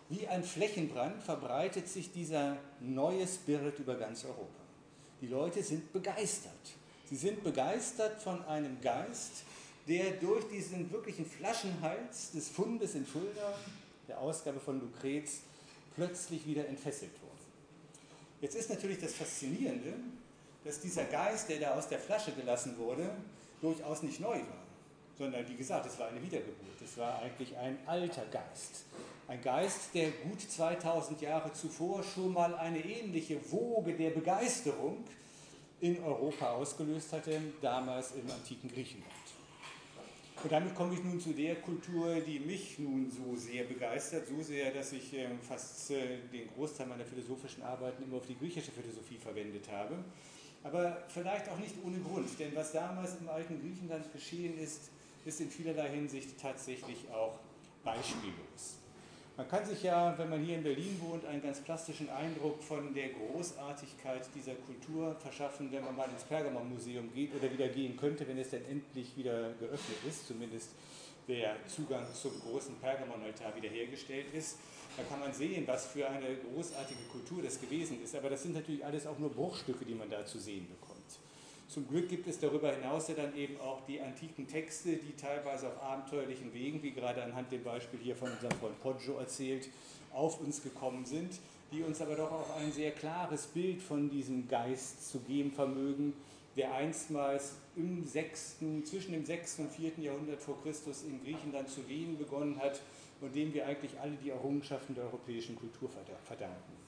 wie 0.09 0.27
ein 0.27 0.43
Flächenbrand 0.43 1.23
verbreitet 1.23 1.87
sich 1.87 2.11
dieser 2.11 2.57
neue 2.79 3.27
Spirit 3.27 3.77
über 3.79 3.95
ganz 3.95 4.25
Europa. 4.25 4.47
Die 5.21 5.27
Leute 5.27 5.61
sind 5.61 5.93
begeistert. 5.93 6.51
Sie 7.09 7.15
sind 7.15 7.43
begeistert 7.43 8.21
von 8.21 8.43
einem 8.45 8.81
Geist, 8.81 9.43
der 9.89 10.11
durch 10.11 10.47
diesen 10.47 10.91
wirklichen 10.91 11.25
Flaschenhals 11.25 12.31
des 12.31 12.47
Fundes 12.49 12.93
in 12.93 13.07
Fulda, 13.07 13.55
der 14.07 14.19
Ausgabe 14.19 14.59
von 14.59 14.79
Lucrez, 14.79 15.39
plötzlich 15.95 16.45
wieder 16.45 16.67
entfesselt 16.67 17.11
wurde. 17.21 17.33
Jetzt 18.39 18.55
ist 18.55 18.69
natürlich 18.69 18.99
das 18.99 19.13
Faszinierende, 19.15 19.95
dass 20.63 20.79
dieser 20.79 21.05
Geist, 21.05 21.49
der 21.49 21.59
da 21.59 21.75
aus 21.75 21.89
der 21.89 21.97
Flasche 21.97 22.31
gelassen 22.33 22.77
wurde, 22.77 23.09
durchaus 23.61 24.03
nicht 24.03 24.19
neu 24.19 24.35
war, 24.35 24.63
sondern 25.17 25.47
wie 25.49 25.55
gesagt, 25.55 25.87
es 25.87 25.97
war 25.97 26.09
eine 26.09 26.21
Wiedergeburt. 26.21 26.81
Es 26.83 26.95
war 26.97 27.19
eigentlich 27.21 27.57
ein 27.57 27.77
alter 27.87 28.25
Geist. 28.27 28.85
Ein 29.27 29.41
Geist, 29.41 29.89
der 29.95 30.11
gut 30.11 30.39
2000 30.39 31.19
Jahre 31.21 31.51
zuvor 31.53 32.03
schon 32.03 32.33
mal 32.33 32.53
eine 32.55 32.79
ähnliche 32.79 33.39
Woge 33.51 33.93
der 33.93 34.11
Begeisterung 34.11 35.03
in 35.81 36.01
Europa 36.03 36.51
ausgelöst 36.51 37.11
hatte, 37.11 37.41
damals 37.61 38.11
im 38.11 38.29
antiken 38.29 38.69
Griechenland. 38.71 39.18
Und 40.41 40.51
damit 40.51 40.73
komme 40.73 40.93
ich 40.93 41.03
nun 41.03 41.19
zu 41.19 41.33
der 41.33 41.55
Kultur, 41.55 42.15
die 42.21 42.39
mich 42.39 42.79
nun 42.79 43.11
so 43.11 43.35
sehr 43.35 43.65
begeistert, 43.65 44.25
so 44.27 44.41
sehr, 44.41 44.71
dass 44.71 44.93
ich 44.93 45.13
ähm, 45.13 45.37
fast 45.41 45.91
äh, 45.91 46.19
den 46.31 46.47
Großteil 46.55 46.87
meiner 46.87 47.03
philosophischen 47.03 47.61
Arbeiten 47.61 48.03
immer 48.03 48.17
auf 48.17 48.25
die 48.25 48.37
griechische 48.37 48.71
Philosophie 48.71 49.17
verwendet 49.17 49.65
habe. 49.69 49.95
Aber 50.63 51.03
vielleicht 51.09 51.49
auch 51.49 51.59
nicht 51.59 51.75
ohne 51.83 51.99
Grund, 51.99 52.27
denn 52.39 52.55
was 52.55 52.71
damals 52.71 53.17
im 53.19 53.27
alten 53.27 53.59
Griechenland 53.59 54.11
geschehen 54.13 54.57
ist, 54.57 54.91
ist 55.25 55.41
in 55.41 55.49
vielerlei 55.49 55.89
Hinsicht 55.89 56.39
tatsächlich 56.41 57.09
auch 57.11 57.39
beispiellos. 57.83 58.78
Man 59.39 59.47
kann 59.47 59.65
sich 59.65 59.83
ja, 59.83 60.17
wenn 60.17 60.29
man 60.29 60.43
hier 60.43 60.57
in 60.57 60.63
Berlin 60.63 60.99
wohnt, 60.99 61.23
einen 61.23 61.41
ganz 61.41 61.61
plastischen 61.61 62.09
Eindruck 62.09 62.61
von 62.61 62.93
der 62.93 63.07
Großartigkeit 63.07 64.27
dieser 64.35 64.53
Kultur 64.55 65.15
verschaffen, 65.15 65.71
wenn 65.71 65.85
man 65.85 65.95
mal 65.95 66.09
ins 66.09 66.25
Pergamon-Museum 66.25 67.09
geht 67.13 67.33
oder 67.33 67.49
wieder 67.49 67.69
gehen 67.69 67.95
könnte, 67.95 68.27
wenn 68.27 68.37
es 68.37 68.49
denn 68.49 68.65
endlich 68.65 69.15
wieder 69.15 69.53
geöffnet 69.53 69.97
ist, 70.05 70.27
zumindest 70.27 70.71
der 71.29 71.55
Zugang 71.67 72.05
zum 72.13 72.37
großen 72.41 72.75
Pergamonaltar 72.81 73.55
wiederhergestellt 73.55 74.25
ist. 74.33 74.57
Da 74.97 75.03
kann 75.03 75.21
man 75.21 75.31
sehen, 75.31 75.63
was 75.65 75.85
für 75.85 76.05
eine 76.09 76.35
großartige 76.35 77.03
Kultur 77.09 77.41
das 77.41 77.61
gewesen 77.61 78.03
ist. 78.03 78.13
Aber 78.17 78.29
das 78.29 78.43
sind 78.43 78.55
natürlich 78.55 78.83
alles 78.83 79.07
auch 79.07 79.19
nur 79.19 79.29
Bruchstücke, 79.29 79.85
die 79.85 79.95
man 79.95 80.09
da 80.09 80.25
zu 80.25 80.37
sehen 80.37 80.67
bekommt. 80.67 80.88
Zum 81.69 81.87
Glück 81.87 82.09
gibt 82.09 82.25
es 82.25 82.39
darüber 82.39 82.73
hinaus 82.73 83.09
ja 83.09 83.13
dann 83.13 83.35
eben 83.35 83.61
auch 83.61 83.85
die 83.85 84.01
antiken 84.01 84.47
Texte, 84.47 84.97
die 84.97 85.15
teilweise 85.15 85.67
auf 85.67 85.83
abenteuerlichen 85.83 86.51
Wegen, 86.51 86.81
wie 86.81 86.89
gerade 86.89 87.21
anhand 87.21 87.51
dem 87.51 87.63
Beispiel 87.63 87.99
hier 87.99 88.15
von 88.15 88.31
unserem 88.31 88.57
Freund 88.57 88.81
Poggio 88.81 89.19
erzählt, 89.19 89.69
auf 90.11 90.41
uns 90.41 90.63
gekommen 90.63 91.05
sind, 91.05 91.39
die 91.71 91.83
uns 91.83 92.01
aber 92.01 92.15
doch 92.15 92.31
auch 92.31 92.57
ein 92.57 92.71
sehr 92.71 92.89
klares 92.89 93.45
Bild 93.45 93.83
von 93.83 94.09
diesem 94.09 94.47
Geist 94.47 95.11
zu 95.11 95.19
geben 95.19 95.51
vermögen, 95.51 96.13
der 96.57 96.73
einstmals 96.73 97.53
im 97.75 98.03
6., 98.03 98.55
zwischen 98.85 99.11
dem 99.11 99.23
6. 99.23 99.59
und 99.59 99.71
4. 99.71 99.91
Jahrhundert 99.99 100.41
vor 100.41 100.59
Christus 100.63 101.03
in 101.03 101.23
Griechenland 101.23 101.69
zu 101.69 101.87
wehen 101.87 102.17
begonnen 102.17 102.57
hat 102.59 102.81
und 103.21 103.35
dem 103.35 103.53
wir 103.53 103.67
eigentlich 103.67 103.91
alle 103.99 104.15
die 104.23 104.31
Errungenschaften 104.31 104.95
der 104.95 105.03
europäischen 105.03 105.55
Kultur 105.55 105.87
verdanken. 106.25 106.78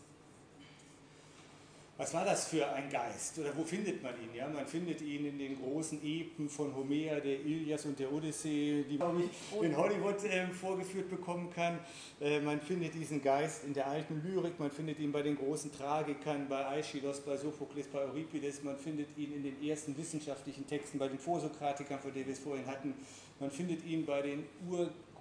Was 2.01 2.15
war 2.15 2.25
das 2.25 2.48
für 2.48 2.67
ein 2.67 2.89
Geist? 2.89 3.38
Oder 3.38 3.55
wo 3.55 3.63
findet 3.63 4.01
man 4.01 4.15
ihn? 4.15 4.34
Ja, 4.34 4.48
man 4.48 4.65
findet 4.65 5.01
ihn 5.03 5.24
in 5.24 5.38
den 5.38 5.62
großen 5.62 6.03
Epen 6.03 6.50
von 6.50 6.75
Homer, 6.75 7.22
der 7.22 7.39
Ilias 7.46 7.86
und 7.86 8.00
der 8.00 8.12
Odyssee, 8.12 8.84
die 8.89 8.98
man 8.98 9.29
in 9.62 9.77
Hollywood 9.77 10.24
äh, 10.24 10.48
vorgeführt 10.48 11.12
bekommen 11.12 11.51
kann. 11.53 11.77
Äh, 12.20 12.39
man 12.39 12.60
findet 12.60 12.96
diesen 12.96 13.22
Geist 13.22 13.65
in 13.65 13.75
der 13.75 13.86
alten 13.86 14.20
Lyrik, 14.25 14.60
man 14.60 14.72
findet 14.72 14.98
ihn 14.98 15.12
bei 15.12 15.22
den 15.22 15.38
großen 15.38 15.72
Tragikern, 15.72 16.48
bei 16.50 16.65
Aeschylus, 16.65 17.20
bei 17.20 17.38
Sophokles, 17.38 17.86
bei 17.86 18.00
Euripides, 18.00 18.63
man 18.63 18.77
findet 18.77 19.15
ihn 19.15 19.34
in 19.36 19.43
den 19.43 19.63
ersten 19.63 19.96
wissenschaftlichen 19.96 20.65
Texten, 20.65 20.98
bei 20.98 21.08
den 21.08 21.20
Vorsokratikern, 21.20 22.00
von 22.00 22.12
denen 22.12 22.25
wir 22.25 22.34
es 22.34 22.39
vorhin 22.39 22.65
hatten. 22.65 22.96
Man 23.39 23.51
findet 23.51 23.86
ihn 23.86 24.08
bei 24.08 24.24
den 24.24 24.43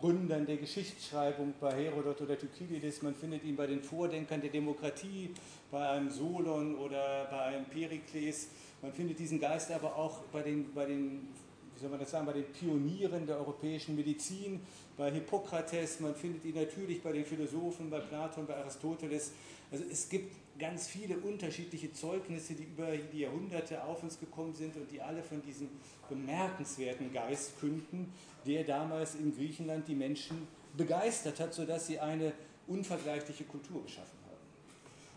Urgründern 0.00 0.47
der 0.47 0.57
Geschichtsschreibung, 0.57 1.52
bei 1.61 1.73
Herodot 1.73 2.23
oder 2.23 2.38
Thukydides, 2.38 3.02
man 3.02 3.14
findet 3.14 3.45
ihn 3.45 3.54
bei 3.54 3.66
den 3.66 3.83
Vordenkern 3.83 4.40
der 4.40 4.49
Demokratie, 4.49 5.35
bei 5.71 5.90
einem 5.90 6.11
Solon 6.11 6.75
oder 6.76 7.26
bei 7.30 7.42
einem 7.42 7.66
Perikles. 7.66 8.49
Man 8.80 8.92
findet 8.95 9.19
diesen 9.19 9.38
Geist 9.38 9.71
aber 9.71 9.95
auch 9.95 10.21
bei 10.33 10.42
den, 10.42 10.73
bei 10.73 10.87
den, 10.87 11.28
wie 11.75 11.80
soll 11.80 11.90
man 11.90 12.00
das 12.00 12.11
sagen, 12.11 12.25
bei 12.25 12.33
den 12.33 12.47
Pionieren 12.47 13.26
der 13.26 13.37
europäischen 13.37 13.95
Medizin, 13.95 14.61
bei 14.97 15.11
Hippokrates, 15.11 16.00
man 16.00 16.14
findet 16.14 16.47
ihn 16.47 16.54
natürlich 16.54 17.02
bei 17.02 17.12
den 17.12 17.26
Philosophen, 17.26 17.90
bei 17.90 18.00
Platon, 18.00 18.47
bei 18.47 18.57
Aristoteles. 18.57 19.33
Also 19.71 19.85
es 19.90 20.09
gibt 20.09 20.35
ganz 20.61 20.87
viele 20.87 21.17
unterschiedliche 21.19 21.93
Zeugnisse, 21.93 22.55
die 22.55 22.64
über 22.64 22.97
die 22.97 23.21
Jahrhunderte 23.21 23.83
auf 23.83 24.02
uns 24.02 24.21
gekommen 24.21 24.55
sind 24.55 24.76
und 24.76 24.90
die 24.90 25.00
alle 25.00 25.23
von 25.23 25.43
diesem 25.43 25.69
bemerkenswerten 26.09 27.12
Geist 27.12 27.59
künden, 27.59 28.12
der 28.47 28.64
damals 28.64 29.14
in 29.17 29.35
Griechenland 29.35 29.88
die 29.88 29.95
Menschen 29.95 30.47
begeistert 30.76 31.40
hat, 31.40 31.55
sodass 31.55 31.87
sie 31.87 31.99
eine 31.99 32.33
unvergleichliche 32.69 33.45
Kultur 33.45 33.83
geschaffen 33.83 34.19
haben. 34.26 34.37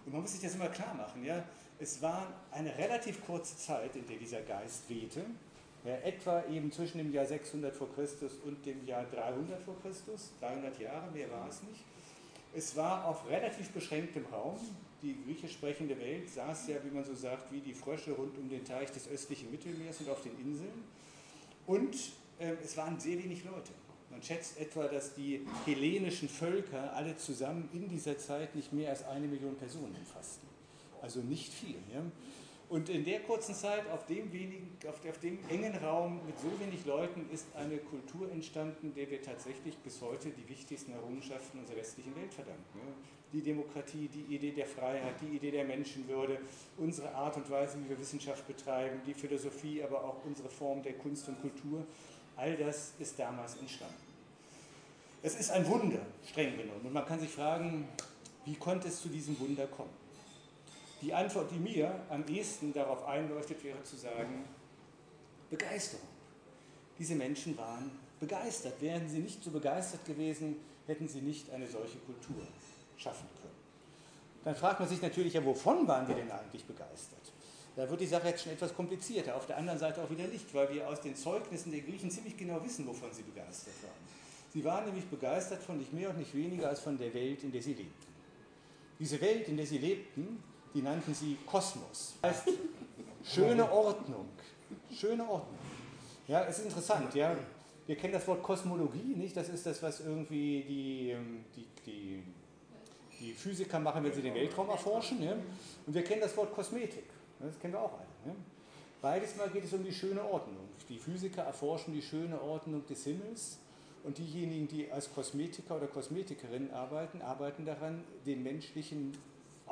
Und 0.05 0.13
man 0.13 0.21
muss 0.21 0.31
sich 0.31 0.41
das 0.41 0.55
immer 0.55 0.69
klar 0.69 0.93
machen. 0.95 1.23
Ja? 1.23 1.43
Es 1.79 2.01
war 2.01 2.33
eine 2.51 2.75
relativ 2.77 3.23
kurze 3.25 3.57
Zeit, 3.57 3.95
in 3.95 4.07
der 4.07 4.17
dieser 4.17 4.41
Geist 4.41 4.89
wehte, 4.89 5.25
ja, 5.85 5.95
etwa 5.97 6.43
eben 6.45 6.71
zwischen 6.71 6.97
dem 6.97 7.11
Jahr 7.11 7.25
600 7.25 7.75
vor 7.75 7.93
Christus 7.93 8.33
und 8.45 8.65
dem 8.65 8.85
Jahr 8.87 9.03
300 9.03 9.61
vor 9.61 9.75
Christus, 9.81 10.31
300 10.39 10.79
Jahre, 10.79 11.11
mehr 11.11 11.29
war 11.29 11.49
es 11.49 11.61
nicht. 11.63 11.83
Es 12.55 12.75
war 12.75 13.05
auf 13.05 13.27
relativ 13.29 13.69
beschränktem 13.69 14.25
Raum. 14.31 14.57
Die 15.01 15.17
griechisch 15.25 15.53
sprechende 15.53 15.99
Welt 15.99 16.29
saß 16.29 16.67
ja, 16.67 16.75
wie 16.83 16.93
man 16.93 17.03
so 17.03 17.13
sagt, 17.13 17.51
wie 17.51 17.59
die 17.59 17.73
Frösche 17.73 18.11
rund 18.11 18.37
um 18.37 18.49
den 18.49 18.63
Teich 18.63 18.91
des 18.91 19.07
östlichen 19.07 19.51
Mittelmeers 19.51 19.99
und 19.99 20.09
auf 20.09 20.21
den 20.21 20.39
Inseln. 20.39 20.83
Und 21.65 21.95
äh, 22.39 22.53
es 22.63 22.77
waren 22.77 22.99
sehr 22.99 23.21
wenig 23.21 23.43
Leute. 23.43 23.71
Man 24.11 24.21
schätzt 24.21 24.59
etwa, 24.59 24.87
dass 24.87 25.15
die 25.15 25.41
hellenischen 25.65 26.29
Völker 26.29 26.93
alle 26.95 27.17
zusammen 27.17 27.67
in 27.73 27.89
dieser 27.89 28.17
Zeit 28.17 28.55
nicht 28.55 28.71
mehr 28.71 28.91
als 28.91 29.03
eine 29.05 29.27
Million 29.27 29.55
Personen 29.55 29.95
umfassten. 29.99 30.47
Also 31.01 31.19
nicht 31.21 31.51
viel. 31.51 31.75
Ja? 31.91 32.01
Und 32.73 32.89
in 32.89 33.05
der 33.05 33.19
kurzen 33.19 33.53
Zeit, 33.53 33.87
auf 33.91 34.07
dem, 34.07 34.33
wenigen, 34.33 34.75
auf, 34.89 34.95
auf 35.07 35.19
dem 35.19 35.37
engen 35.47 35.75
Raum 35.75 36.19
mit 36.25 36.39
so 36.39 36.49
wenig 36.59 36.83
Leuten, 36.87 37.29
ist 37.31 37.45
eine 37.55 37.77
Kultur 37.77 38.31
entstanden, 38.31 38.95
der 38.95 39.11
wir 39.11 39.21
tatsächlich 39.21 39.77
bis 39.77 40.01
heute 40.01 40.31
die 40.31 40.49
wichtigsten 40.49 40.91
Errungenschaften 40.91 41.59
unserer 41.59 41.77
westlichen 41.77 42.15
Welt 42.15 42.33
verdanken. 42.33 42.79
Die 43.31 43.41
Demokratie, 43.41 44.07
die 44.07 44.35
Idee 44.35 44.53
der 44.53 44.65
Freiheit, 44.65 45.13
die 45.21 45.35
Idee 45.35 45.51
der 45.51 45.65
Menschenwürde, 45.65 46.39
unsere 46.79 47.13
Art 47.13 47.37
und 47.37 47.47
Weise, 47.51 47.77
wie 47.77 47.89
wir 47.89 47.99
Wissenschaft 47.99 48.47
betreiben, 48.47 49.01
die 49.05 49.13
Philosophie, 49.13 49.83
aber 49.83 50.03
auch 50.03 50.25
unsere 50.25 50.49
Form 50.49 50.81
der 50.81 50.93
Kunst 50.93 51.27
und 51.27 51.39
Kultur. 51.41 51.85
All 52.35 52.57
das 52.57 52.93
ist 52.97 53.19
damals 53.19 53.55
entstanden. 53.57 53.93
Es 55.21 55.39
ist 55.39 55.51
ein 55.51 55.67
Wunder, 55.67 55.99
streng 56.27 56.57
genommen. 56.57 56.81
Und 56.85 56.93
man 56.93 57.05
kann 57.05 57.19
sich 57.19 57.29
fragen, 57.29 57.87
wie 58.45 58.55
konnte 58.55 58.87
es 58.87 58.99
zu 58.99 59.09
diesem 59.09 59.39
Wunder 59.39 59.67
kommen? 59.67 60.02
Die 61.03 61.13
Antwort, 61.13 61.51
die 61.51 61.59
mir 61.59 61.93
am 62.09 62.25
ehesten 62.27 62.71
darauf 62.71 63.05
einleuchtet, 63.05 63.61
wäre 63.61 63.83
zu 63.83 63.97
sagen, 63.97 64.45
Begeisterung. 65.49 66.07
Diese 66.97 67.15
Menschen 67.15 67.57
waren 67.57 67.91
begeistert. 68.21 68.81
Wären 68.81 69.09
sie 69.09 69.19
nicht 69.19 69.43
so 69.43 69.51
begeistert 69.51 70.05
gewesen, 70.05 70.55
hätten 70.87 71.09
sie 71.09 71.19
nicht 71.19 71.51
eine 71.51 71.67
solche 71.67 71.97
Kultur 71.97 72.47
schaffen 72.95 73.27
können. 73.41 73.53
Dann 74.45 74.55
fragt 74.55 74.79
man 74.79 74.87
sich 74.87 75.01
natürlich, 75.01 75.33
ja, 75.33 75.43
wovon 75.43 75.85
waren 75.87 76.07
die 76.07 76.13
denn 76.13 76.31
eigentlich 76.31 76.63
begeistert? 76.63 77.33
Da 77.75 77.89
wird 77.89 77.99
die 77.99 78.07
Sache 78.07 78.29
jetzt 78.29 78.43
schon 78.43 78.53
etwas 78.53 78.73
komplizierter. 78.73 79.35
Auf 79.35 79.45
der 79.45 79.57
anderen 79.57 79.79
Seite 79.79 80.01
auch 80.01 80.09
wieder 80.09 80.27
nicht, 80.27 80.53
weil 80.53 80.73
wir 80.73 80.87
aus 80.87 81.01
den 81.01 81.15
Zeugnissen 81.15 81.71
der 81.73 81.81
Griechen 81.81 82.11
ziemlich 82.11 82.37
genau 82.37 82.63
wissen, 82.63 82.87
wovon 82.87 83.11
sie 83.11 83.23
begeistert 83.23 83.73
waren. 83.83 83.91
Sie 84.53 84.63
waren 84.63 84.85
nämlich 84.85 85.05
begeistert 85.07 85.63
von 85.63 85.77
nicht 85.77 85.91
mehr 85.91 86.11
und 86.11 86.19
nicht 86.19 86.33
weniger 86.33 86.69
als 86.69 86.79
von 86.79 86.97
der 86.97 87.13
Welt, 87.13 87.43
in 87.43 87.51
der 87.51 87.61
sie 87.61 87.73
lebten. 87.73 88.13
Diese 88.99 89.19
Welt, 89.19 89.49
in 89.49 89.57
der 89.57 89.65
sie 89.65 89.79
lebten, 89.79 90.41
die 90.73 90.81
nannten 90.81 91.13
sie 91.13 91.37
Kosmos. 91.45 92.15
Das 92.21 92.45
heißt, 92.45 92.49
schöne 93.23 93.71
Ordnung. 93.71 94.27
Schöne 94.91 95.23
Ordnung. 95.23 95.57
Ja, 96.27 96.41
ist 96.41 96.59
interessant, 96.59 97.13
ja. 97.15 97.35
Wir 97.85 97.95
kennen 97.97 98.13
das 98.13 98.27
Wort 98.27 98.41
Kosmologie, 98.41 99.15
nicht? 99.15 99.35
Das 99.35 99.49
ist 99.49 99.65
das, 99.65 99.83
was 99.83 99.99
irgendwie 99.99 100.63
die, 100.63 101.09
ähm, 101.11 101.43
die, 101.55 101.65
die, 101.85 102.23
die 103.19 103.33
Physiker 103.33 103.79
machen, 103.79 104.03
wenn 104.03 104.13
sie 104.13 104.21
den 104.21 104.33
Weltraum 104.33 104.69
erforschen. 104.69 105.21
Ja? 105.21 105.33
Und 105.85 105.93
wir 105.93 106.03
kennen 106.03 106.21
das 106.21 106.35
Wort 106.37 106.53
Kosmetik. 106.53 107.03
Das 107.39 107.59
kennen 107.59 107.73
wir 107.73 107.81
auch 107.81 107.93
alle. 107.93 108.07
Ja? 108.25 108.35
Beides 109.01 109.35
Mal 109.35 109.49
geht 109.49 109.65
es 109.65 109.73
um 109.73 109.83
die 109.83 109.91
schöne 109.91 110.23
Ordnung. 110.23 110.69
Die 110.87 110.97
Physiker 110.97 111.41
erforschen 111.41 111.93
die 111.93 112.01
schöne 112.01 112.41
Ordnung 112.41 112.85
des 112.87 113.03
Himmels 113.03 113.57
und 114.03 114.17
diejenigen, 114.17 114.69
die 114.69 114.89
als 114.89 115.13
Kosmetiker 115.13 115.75
oder 115.75 115.87
Kosmetikerin 115.87 116.71
arbeiten, 116.71 117.21
arbeiten 117.21 117.65
daran, 117.65 118.03
den 118.25 118.43
menschlichen 118.43 119.11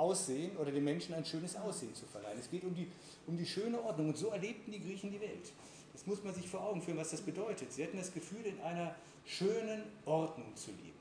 Aussehen 0.02 0.58
oder 0.58 0.72
dem 0.72 0.84
Menschen 0.84 1.14
ein 1.14 1.24
schönes 1.24 1.56
Aussehen 1.56 1.94
zu 1.94 2.06
verleihen. 2.08 2.40
Es 2.40 2.50
geht 2.50 2.64
um 2.64 2.74
die, 2.74 2.88
um 3.28 3.38
die 3.38 3.46
schöne 3.46 3.80
Ordnung. 3.80 4.10
Und 4.10 4.18
so 4.18 4.30
erlebten 4.30 4.72
die 4.72 4.82
Griechen 4.82 5.12
die 5.12 5.22
Welt. 5.22 5.52
Das 5.94 6.08
muss 6.08 6.24
man 6.24 6.34
sich 6.34 6.50
vor 6.50 6.62
Augen 6.62 6.82
führen, 6.82 6.98
was 6.98 7.12
das 7.12 7.22
bedeutet. 7.22 7.72
Sie 7.72 7.84
hatten 7.84 7.98
das 7.98 8.12
Gefühl, 8.12 8.44
in 8.46 8.60
einer 8.62 8.96
schönen 9.26 9.84
Ordnung 10.06 10.56
zu 10.56 10.72
leben. 10.72 11.00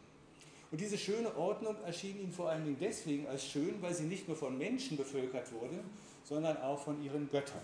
Und 0.70 0.80
diese 0.80 0.98
schöne 0.98 1.34
Ordnung 1.36 1.76
erschien 1.84 2.20
ihnen 2.20 2.32
vor 2.32 2.50
allen 2.50 2.64
Dingen 2.64 2.76
deswegen 2.78 3.26
als 3.26 3.46
schön, 3.46 3.80
weil 3.80 3.94
sie 3.94 4.04
nicht 4.04 4.28
nur 4.28 4.36
von 4.36 4.56
Menschen 4.58 4.96
bevölkert 4.96 5.50
wurde, 5.52 5.80
sondern 6.24 6.58
auch 6.58 6.78
von 6.78 7.02
ihren 7.02 7.28
Göttern. 7.30 7.62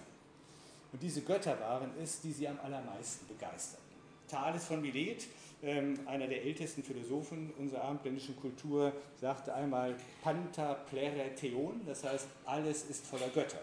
Und 0.93 1.03
diese 1.03 1.21
Götter 1.21 1.61
waren 1.61 1.91
es, 2.03 2.21
die 2.23 2.33
sie 2.33 2.49
am 2.49 2.59
allermeisten 2.61 3.27
begeisterten. 3.29 3.85
Thales 4.29 4.65
von 4.65 4.81
Milet 4.81 5.27
einer 5.63 6.27
der 6.27 6.45
ältesten 6.45 6.83
Philosophen 6.83 7.53
unserer 7.59 7.85
abendländischen 7.85 8.37
Kultur, 8.37 8.93
sagte 9.21 9.55
einmal 9.55 9.97
Panta 10.23 10.75
plere 10.75 11.35
theon, 11.35 11.81
das 11.87 12.05
heißt, 12.05 12.29
alles 12.45 12.85
ist 12.85 13.07
voller 13.07 13.29
Götter. 13.29 13.61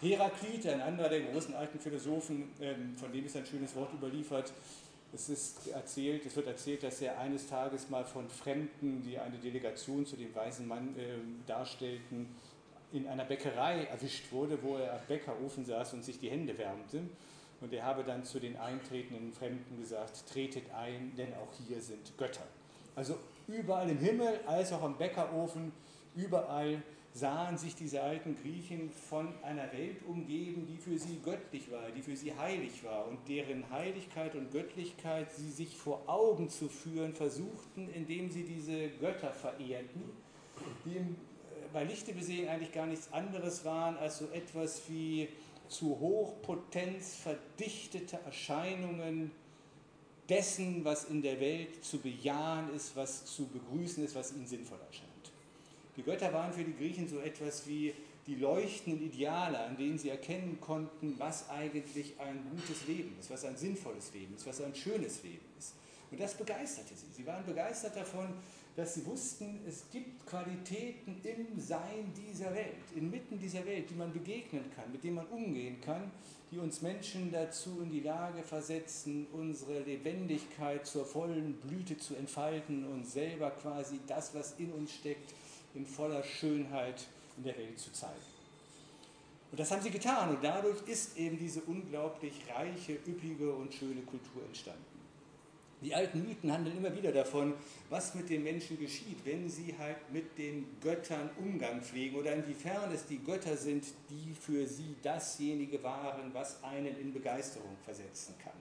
Heraklit, 0.00 0.66
ein 0.66 0.80
anderer 0.80 1.08
der 1.08 1.20
großen 1.20 1.54
alten 1.54 1.78
Philosophen, 1.78 2.50
ähm, 2.60 2.96
von 2.96 3.12
dem 3.12 3.26
ist 3.26 3.36
ein 3.36 3.46
schönes 3.46 3.74
Wort 3.76 3.92
überliefert, 3.92 4.52
es, 5.12 5.28
ist 5.28 5.68
erzählt, 5.68 6.24
es 6.24 6.36
wird 6.36 6.46
erzählt, 6.46 6.82
dass 6.82 7.00
er 7.02 7.18
eines 7.18 7.46
Tages 7.46 7.90
mal 7.90 8.04
von 8.04 8.28
Fremden, 8.28 9.02
die 9.02 9.18
eine 9.18 9.36
Delegation 9.38 10.06
zu 10.06 10.16
dem 10.16 10.34
weisen 10.34 10.66
Mann 10.66 10.96
äh, 10.96 11.16
darstellten, 11.46 12.28
in 12.92 13.06
einer 13.06 13.24
Bäckerei 13.24 13.84
erwischt 13.84 14.32
wurde, 14.32 14.58
wo 14.62 14.76
er 14.76 14.94
am 14.94 15.00
Bäckerofen 15.06 15.64
saß 15.64 15.94
und 15.94 16.04
sich 16.04 16.18
die 16.18 16.30
Hände 16.30 16.56
wärmte. 16.58 17.02
Und 17.60 17.72
er 17.72 17.84
habe 17.84 18.04
dann 18.04 18.24
zu 18.24 18.40
den 18.40 18.56
eintretenden 18.56 19.32
Fremden 19.32 19.78
gesagt, 19.78 20.26
tretet 20.32 20.70
ein, 20.72 21.12
denn 21.16 21.34
auch 21.34 21.52
hier 21.66 21.80
sind 21.80 22.16
Götter. 22.16 22.46
Also 22.96 23.16
überall 23.46 23.88
im 23.90 23.98
Himmel 23.98 24.40
als 24.46 24.72
auch 24.72 24.82
am 24.82 24.96
Bäckerofen, 24.96 25.72
überall 26.14 26.82
sahen 27.12 27.58
sich 27.58 27.74
diese 27.74 28.02
alten 28.02 28.36
Griechen 28.36 28.90
von 28.90 29.28
einer 29.42 29.72
Welt 29.72 30.04
umgeben, 30.06 30.66
die 30.66 30.76
für 30.76 30.96
sie 30.98 31.18
göttlich 31.24 31.70
war, 31.70 31.90
die 31.90 32.02
für 32.02 32.16
sie 32.16 32.36
heilig 32.36 32.84
war 32.84 33.08
und 33.08 33.18
deren 33.28 33.68
Heiligkeit 33.70 34.34
und 34.36 34.52
Göttlichkeit 34.52 35.32
sie 35.32 35.50
sich 35.50 35.76
vor 35.76 36.02
Augen 36.06 36.48
zu 36.48 36.68
führen 36.68 37.14
versuchten, 37.14 37.88
indem 37.92 38.30
sie 38.30 38.44
diese 38.44 38.88
Götter 39.00 39.32
verehrten, 39.32 40.02
die 40.84 40.98
äh, 40.98 41.02
bei 41.72 41.82
Lichte 41.84 42.12
besehen 42.12 42.48
eigentlich 42.48 42.72
gar 42.72 42.86
nichts 42.86 43.12
anderes 43.12 43.64
waren 43.64 43.96
als 43.96 44.18
so 44.18 44.26
etwas 44.32 44.82
wie 44.88 45.28
zu 45.70 45.98
Hochpotenz 46.00 47.16
verdichtete 47.16 48.18
Erscheinungen 48.26 49.30
dessen, 50.28 50.84
was 50.84 51.04
in 51.04 51.22
der 51.22 51.40
Welt 51.40 51.84
zu 51.84 51.98
bejahen 51.98 52.74
ist, 52.74 52.94
was 52.96 53.24
zu 53.24 53.46
begrüßen 53.46 54.04
ist, 54.04 54.14
was 54.14 54.32
ihnen 54.32 54.46
sinnvoll 54.46 54.78
erscheint. 54.86 55.10
Die 55.96 56.02
Götter 56.02 56.32
waren 56.32 56.52
für 56.52 56.64
die 56.64 56.74
Griechen 56.74 57.08
so 57.08 57.18
etwas 57.20 57.66
wie 57.66 57.94
die 58.26 58.34
leuchtenden 58.36 59.02
Ideale, 59.02 59.58
an 59.58 59.76
denen 59.76 59.98
sie 59.98 60.10
erkennen 60.10 60.58
konnten, 60.60 61.14
was 61.18 61.48
eigentlich 61.48 62.14
ein 62.20 62.44
gutes 62.50 62.86
Leben 62.86 63.16
ist, 63.18 63.30
was 63.30 63.44
ein 63.44 63.56
sinnvolles 63.56 64.12
Leben 64.12 64.34
ist, 64.34 64.46
was 64.46 64.60
ein 64.60 64.74
schönes 64.74 65.22
Leben 65.22 65.44
ist. 65.58 65.74
Und 66.10 66.20
das 66.20 66.34
begeisterte 66.34 66.94
sie. 66.94 67.06
Sie 67.12 67.26
waren 67.26 67.44
begeistert 67.44 67.96
davon, 67.96 68.28
dass 68.76 68.94
sie 68.94 69.04
wussten, 69.06 69.60
es 69.66 69.84
gibt 69.90 70.26
Qualitäten 70.26 71.20
im 71.24 71.60
Sein 71.60 72.12
dieser 72.16 72.54
Welt, 72.54 72.76
inmitten 72.94 73.38
dieser 73.38 73.64
Welt, 73.66 73.90
die 73.90 73.94
man 73.94 74.12
begegnen 74.12 74.64
kann, 74.74 74.90
mit 74.92 75.02
denen 75.02 75.16
man 75.16 75.26
umgehen 75.26 75.80
kann, 75.80 76.10
die 76.50 76.58
uns 76.58 76.82
Menschen 76.82 77.30
dazu 77.30 77.80
in 77.82 77.90
die 77.90 78.00
Lage 78.00 78.42
versetzen, 78.42 79.26
unsere 79.32 79.80
Lebendigkeit 79.80 80.86
zur 80.86 81.04
vollen 81.04 81.54
Blüte 81.54 81.98
zu 81.98 82.14
entfalten 82.14 82.86
und 82.86 83.06
selber 83.06 83.50
quasi 83.50 84.00
das, 84.06 84.34
was 84.34 84.54
in 84.58 84.72
uns 84.72 84.92
steckt, 84.92 85.34
in 85.74 85.86
voller 85.86 86.22
Schönheit 86.22 87.06
in 87.36 87.44
der 87.44 87.56
Welt 87.56 87.78
zu 87.78 87.92
zeigen. 87.92 88.14
Und 89.50 89.58
das 89.58 89.70
haben 89.70 89.82
sie 89.82 89.90
getan 89.90 90.30
und 90.30 90.44
dadurch 90.44 90.80
ist 90.86 91.16
eben 91.16 91.36
diese 91.38 91.60
unglaublich 91.62 92.34
reiche, 92.54 92.92
üppige 93.06 93.52
und 93.52 93.74
schöne 93.74 94.02
Kultur 94.02 94.44
entstanden. 94.46 94.89
Die 95.82 95.94
alten 95.94 96.26
Mythen 96.26 96.52
handeln 96.52 96.76
immer 96.76 96.94
wieder 96.94 97.10
davon, 97.10 97.54
was 97.88 98.14
mit 98.14 98.28
den 98.28 98.42
Menschen 98.42 98.78
geschieht, 98.78 99.16
wenn 99.24 99.48
sie 99.48 99.74
halt 99.78 99.96
mit 100.12 100.36
den 100.36 100.66
Göttern 100.82 101.30
Umgang 101.38 101.80
pflegen 101.80 102.16
oder 102.16 102.34
inwiefern 102.34 102.92
es 102.92 103.06
die 103.06 103.18
Götter 103.18 103.56
sind, 103.56 103.84
die 104.10 104.34
für 104.34 104.66
sie 104.66 104.96
dasjenige 105.02 105.82
waren, 105.82 106.34
was 106.34 106.62
einen 106.62 106.98
in 107.00 107.14
Begeisterung 107.14 107.76
versetzen 107.82 108.34
kann. 108.42 108.52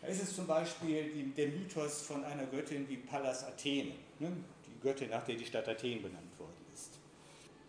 Da 0.00 0.06
ist 0.06 0.22
es 0.22 0.36
zum 0.36 0.46
Beispiel 0.46 1.32
der 1.36 1.48
Mythos 1.48 2.02
von 2.02 2.22
einer 2.24 2.46
Göttin 2.46 2.88
wie 2.88 2.98
Pallas 2.98 3.44
Athene, 3.44 3.92
ne? 4.20 4.32
die 4.66 4.80
Göttin, 4.80 5.10
nach 5.10 5.24
der 5.24 5.34
die 5.34 5.46
Stadt 5.46 5.68
Athen 5.68 6.00
benannt 6.00 6.34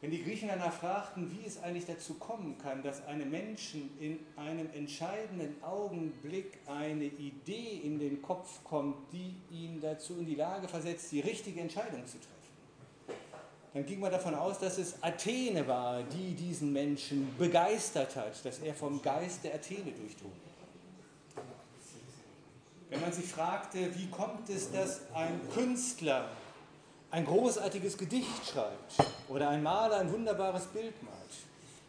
wenn 0.01 0.11
die 0.11 0.23
Griechen 0.23 0.49
danach 0.49 0.73
fragten, 0.73 1.31
wie 1.31 1.47
es 1.47 1.61
eigentlich 1.63 1.85
dazu 1.85 2.15
kommen 2.15 2.57
kann, 2.57 2.83
dass 2.83 3.05
einem 3.07 3.31
Menschen 3.31 3.89
in 3.99 4.19
einem 4.35 4.69
entscheidenden 4.73 5.55
Augenblick 5.63 6.59
eine 6.67 7.05
Idee 7.05 7.81
in 7.83 7.97
den 7.97 8.21
Kopf 8.21 8.63
kommt, 8.63 9.11
die 9.11 9.35
ihn 9.49 9.81
dazu 9.81 10.19
in 10.19 10.25
die 10.25 10.35
Lage 10.35 10.67
versetzt, 10.67 11.11
die 11.11 11.21
richtige 11.21 11.61
Entscheidung 11.61 12.05
zu 12.05 12.17
treffen, 12.17 12.35
dann 13.73 13.85
ging 13.85 13.99
man 13.99 14.09
davon 14.09 14.35
aus, 14.35 14.59
dass 14.59 14.77
es 14.77 15.01
Athene 15.03 15.67
war, 15.67 16.03
die 16.03 16.33
diesen 16.33 16.71
Menschen 16.71 17.35
begeistert 17.37 18.15
hat, 18.15 18.45
dass 18.45 18.59
er 18.59 18.73
vom 18.73 19.01
Geist 19.01 19.43
der 19.43 19.55
Athene 19.55 19.91
durchdrungen 19.91 20.39
Wenn 22.89 23.01
man 23.01 23.11
sich 23.11 23.25
fragte, 23.25 23.93
wie 23.97 24.07
kommt 24.07 24.49
es, 24.49 24.71
dass 24.71 25.01
ein 25.13 25.41
Künstler 25.53 26.29
ein 27.15 27.25
großartiges 27.25 27.97
Gedicht 27.97 28.45
schreibt 28.45 28.93
oder 29.29 29.47
ein 29.47 29.63
Maler 29.63 29.99
ein 29.99 30.11
wunderbares 30.11 30.65
Bild 30.65 31.01
malt, 31.01 31.15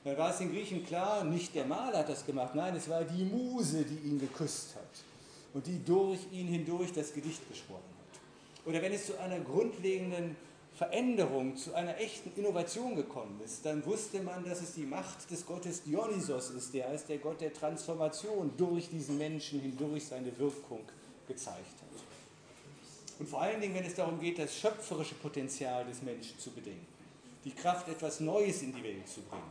dann 0.05 0.17
war 0.17 0.31
es 0.31 0.39
den 0.39 0.53
Griechen 0.53 0.87
klar, 0.87 1.25
nicht 1.25 1.53
der 1.57 1.67
Maler 1.67 1.99
hat 1.99 2.09
das 2.09 2.25
gemacht, 2.25 2.55
nein, 2.55 2.77
es 2.77 2.89
war 2.89 3.03
die 3.03 3.25
Muse, 3.25 3.85
die 3.85 4.09
ihn 4.09 4.21
geküsst 4.21 4.77
hat 4.77 4.85
und 5.53 5.67
die 5.67 5.85
durch 5.85 6.21
ihn 6.31 6.47
hindurch 6.47 6.93
das 6.93 7.13
Gedicht 7.13 7.41
gesprochen 7.49 7.83
hat. 7.99 8.69
Oder 8.69 8.81
wenn 8.81 8.93
es 8.93 9.07
zu 9.07 9.19
einer 9.19 9.41
grundlegenden 9.41 10.37
Veränderung, 10.77 11.57
zu 11.57 11.75
einer 11.75 11.99
echten 11.99 12.31
Innovation 12.39 12.95
gekommen 12.95 13.41
ist, 13.45 13.67
dann 13.67 13.85
wusste 13.85 14.23
man, 14.23 14.45
dass 14.45 14.63
es 14.63 14.75
die 14.75 14.87
Macht 14.87 15.29
des 15.29 15.45
Gottes 15.45 15.83
Dionysos 15.83 16.51
ist, 16.51 16.73
der 16.73 16.89
als 16.89 17.05
der 17.05 17.19
Gott 17.19 17.41
der 17.41 17.53
Transformation 17.53 18.53
durch 18.57 18.91
diesen 18.91 19.19
Menschen 19.19 19.59
hindurch 19.59 20.07
seine 20.07 20.39
Wirkung 20.39 20.83
gezeigt 21.27 21.59
hat. 21.81 22.06
Und 23.19 23.29
vor 23.29 23.41
allen 23.41 23.61
Dingen, 23.61 23.75
wenn 23.75 23.85
es 23.85 23.95
darum 23.95 24.21
geht, 24.21 24.39
das 24.39 24.59
schöpferische 24.59 25.15
Potenzial 25.15 25.85
des 25.87 26.03
Menschen 26.03 26.39
zu 26.39 26.51
bedenken, 26.51 26.87
die 27.45 27.53
Kraft, 27.53 27.89
etwas 27.89 28.21
Neues 28.21 28.63
in 28.63 28.75
die 28.75 28.83
Welt 28.83 29.09
zu 29.09 29.23
bringen, 29.23 29.43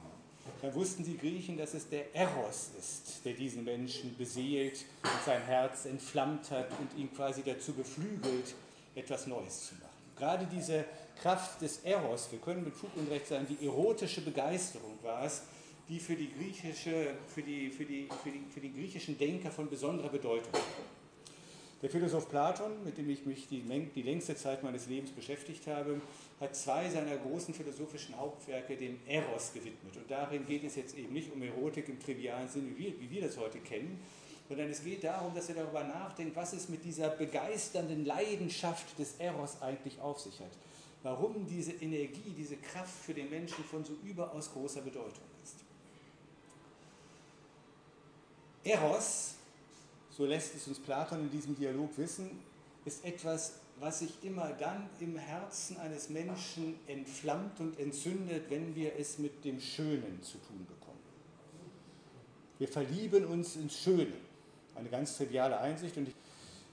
dann 0.62 0.74
wussten 0.76 1.04
die 1.04 1.18
Griechen, 1.18 1.58
dass 1.58 1.74
es 1.74 1.90
der 1.90 2.14
Eros 2.16 2.70
ist, 2.80 3.26
der 3.26 3.34
diesen 3.34 3.64
Menschen 3.64 4.16
beseelt 4.18 4.86
und 5.04 5.26
sein 5.26 5.42
Herz 5.44 5.86
entflammt 5.86 6.52
hat 6.52 6.70
und 6.80 7.00
ihn 7.00 7.14
quasi 7.14 7.42
dazu 7.44 7.74
beflügelt, 7.74 8.54
etwas 8.94 9.28
Neues 9.28 9.68
zu 9.68 9.76
machen. 9.76 9.90
Gerade 10.16 10.48
diese 10.48 10.86
Kraft 11.22 11.62
des 11.62 11.80
Eros, 11.80 12.32
wir 12.32 12.40
können 12.40 12.64
mit 12.64 12.74
Fug 12.74 12.90
und 12.96 13.10
Recht 13.10 13.28
sagen, 13.28 13.48
die 13.50 13.66
erotische 13.66 14.22
Begeisterung 14.22 14.98
war 15.02 15.26
es, 15.26 15.42
die 15.90 16.00
für 16.00 16.16
die, 16.16 16.32
griechische, 16.32 17.16
für 17.28 17.42
die, 17.42 17.70
für 17.70 17.86
die, 17.86 18.08
für 18.24 18.32
die, 18.32 18.44
für 18.52 18.60
die 18.60 18.74
griechischen 18.74 19.18
Denker 19.18 19.52
von 19.52 19.70
besonderer 19.70 20.10
Bedeutung 20.10 20.54
war. 20.54 20.62
Der 21.86 21.92
Philosoph 21.92 22.28
Platon, 22.30 22.84
mit 22.84 22.98
dem 22.98 23.08
ich 23.12 23.28
mich 23.28 23.48
die, 23.48 23.62
die, 23.62 24.02
längste 24.02 24.36
Zeit 24.36 24.64
meines 24.64 24.88
Lebens 24.88 25.12
beschäftigt 25.12 25.68
habe, 25.68 26.02
hat 26.40 26.56
zwei 26.56 26.90
seiner 26.90 27.16
großen 27.16 27.54
philosophischen 27.54 28.18
Hauptwerke 28.18 28.76
dem 28.76 28.98
Eros 29.06 29.54
gewidmet. 29.54 29.96
Und 29.96 30.10
darin 30.10 30.48
geht 30.48 30.64
es 30.64 30.78
jetzt 30.78 30.98
eben 30.98 31.14
nicht 31.14 31.32
um 31.32 31.44
Erotik 31.44 31.88
im 31.88 32.00
trivialen 32.00 32.50
Sinne, 32.50 32.70
wie 32.76 32.86
wir, 32.86 33.00
wie 33.00 33.12
wir 33.12 33.22
das 33.22 33.38
heute 33.38 33.60
kennen, 33.60 34.02
sondern 34.50 34.72
es 34.72 34.84
geht 34.84 35.04
darum, 35.04 35.36
dass 35.36 35.48
er 35.50 35.54
darüber 35.64 35.84
nachdenkt, 35.84 36.36
was 36.36 36.54
es 36.54 36.70
mit 36.70 36.84
dieser 36.84 37.10
begeisternden 37.10 38.04
Leidenschaft 38.04 38.98
des 38.98 39.18
Eros 39.20 39.62
eigentlich 39.62 40.02
auf 40.02 40.20
sich 40.20 40.40
hat. 40.40 40.58
Warum 41.04 41.46
diese 41.46 41.74
Energie, 41.74 42.34
diese 42.36 42.58
Kraft 42.58 42.98
für 43.06 43.14
den 43.14 43.30
Menschen 43.30 43.64
von 43.64 43.86
so 43.86 43.94
überaus 44.04 44.52
großer 44.52 44.82
Bedeutung 44.82 45.24
ist. 45.44 45.58
Eros 48.64 49.35
so 50.16 50.26
lässt 50.26 50.56
es 50.56 50.68
uns 50.68 50.80
Platon 50.80 51.22
in 51.22 51.32
diesem 51.32 51.56
Dialog 51.56 51.98
wissen, 51.98 52.30
ist 52.86 53.04
etwas, 53.04 53.56
was 53.80 54.00
sich 54.00 54.12
immer 54.24 54.54
dann 54.54 54.90
im 55.00 55.18
Herzen 55.18 55.78
eines 55.78 56.10
Menschen 56.10 56.76
entflammt 56.88 57.60
und 57.60 57.78
entzündet, 57.80 58.44
wenn 58.50 58.74
wir 58.76 58.98
es 58.98 59.18
mit 59.18 59.44
dem 59.44 59.60
Schönen 59.60 60.22
zu 60.22 60.38
tun 60.38 60.66
bekommen. 60.66 61.00
Wir 62.58 62.70
verlieben 62.70 63.26
uns 63.26 63.58
ins 63.58 63.78
Schöne. 63.78 64.14
Eine 64.76 64.90
ganz 64.90 65.18
triviale 65.18 65.60
Einsicht. 65.60 65.98
Und 65.98 66.10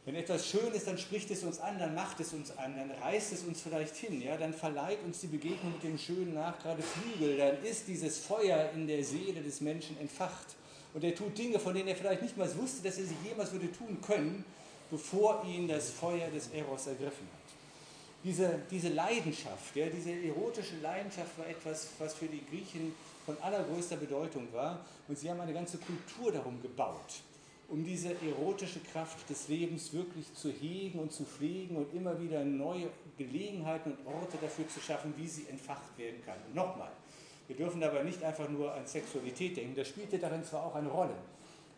wenn 0.04 0.14
etwas 0.14 0.46
schön 0.46 0.72
ist, 0.72 0.86
dann 0.86 0.98
spricht 0.98 1.30
es 1.32 1.42
uns 1.42 1.58
an, 1.58 1.78
dann 1.78 1.94
macht 1.96 2.20
es 2.20 2.32
uns 2.32 2.56
an, 2.56 2.76
dann 2.76 2.90
reißt 2.90 3.32
es 3.32 3.42
uns 3.42 3.62
vielleicht 3.62 3.96
hin, 3.96 4.20
ja, 4.20 4.36
dann 4.36 4.52
verleiht 4.52 5.02
uns 5.04 5.20
die 5.20 5.28
Begegnung 5.28 5.72
mit 5.72 5.82
dem 5.82 5.98
Schönen 5.98 6.34
nach 6.34 6.58
gerade 6.60 6.82
Flügel, 6.82 7.36
dann 7.36 7.62
ist 7.64 7.86
dieses 7.86 8.18
Feuer 8.18 8.70
in 8.74 8.88
der 8.88 9.04
Seele 9.04 9.42
des 9.42 9.60
Menschen 9.60 9.96
entfacht 9.98 10.56
und 10.94 11.04
er 11.04 11.14
tut 11.14 11.36
Dinge, 11.36 11.58
von 11.58 11.74
denen 11.74 11.88
er 11.88 11.96
vielleicht 11.96 12.22
nicht 12.22 12.36
mal 12.36 12.48
wusste, 12.56 12.82
dass 12.82 12.98
er 12.98 13.04
sie 13.04 13.16
jemals 13.24 13.52
würde 13.52 13.72
tun 13.72 13.98
können, 14.00 14.44
bevor 14.90 15.42
ihn 15.44 15.66
das 15.66 15.90
Feuer 15.90 16.28
des 16.30 16.48
Eros 16.48 16.86
ergriffen 16.86 17.26
hat. 17.32 17.42
Diese, 18.24 18.60
diese 18.70 18.90
Leidenschaft, 18.90 19.74
ja, 19.74 19.86
diese 19.86 20.12
erotische 20.12 20.76
Leidenschaft 20.80 21.36
war 21.38 21.46
etwas, 21.48 21.88
was 21.98 22.14
für 22.14 22.26
die 22.26 22.44
Griechen 22.48 22.94
von 23.26 23.36
allergrößter 23.40 23.96
Bedeutung 23.96 24.46
war. 24.52 24.84
Und 25.08 25.18
sie 25.18 25.28
haben 25.28 25.40
eine 25.40 25.52
ganze 25.52 25.78
Kultur 25.78 26.30
darum 26.30 26.60
gebaut, 26.62 27.22
um 27.68 27.84
diese 27.84 28.10
erotische 28.22 28.80
Kraft 28.92 29.28
des 29.28 29.48
Lebens 29.48 29.92
wirklich 29.92 30.32
zu 30.34 30.52
hegen 30.52 31.00
und 31.00 31.12
zu 31.12 31.24
pflegen 31.24 31.76
und 31.76 31.92
immer 31.94 32.20
wieder 32.20 32.44
neue 32.44 32.88
Gelegenheiten 33.18 33.92
und 33.92 34.06
Orte 34.06 34.38
dafür 34.40 34.68
zu 34.68 34.80
schaffen, 34.80 35.12
wie 35.16 35.26
sie 35.26 35.46
entfacht 35.48 35.98
werden 35.98 36.22
kann. 36.24 36.36
Und 36.46 36.54
nochmal, 36.54 36.92
wir 37.48 37.56
dürfen 37.56 37.80
dabei 37.80 38.02
nicht 38.02 38.22
einfach 38.22 38.48
nur 38.48 38.72
an 38.72 38.86
Sexualität 38.86 39.56
denken. 39.56 39.74
Das 39.74 39.88
spielte 39.88 40.18
darin 40.18 40.44
zwar 40.44 40.64
auch 40.64 40.74
eine 40.74 40.88
Rolle, 40.88 41.14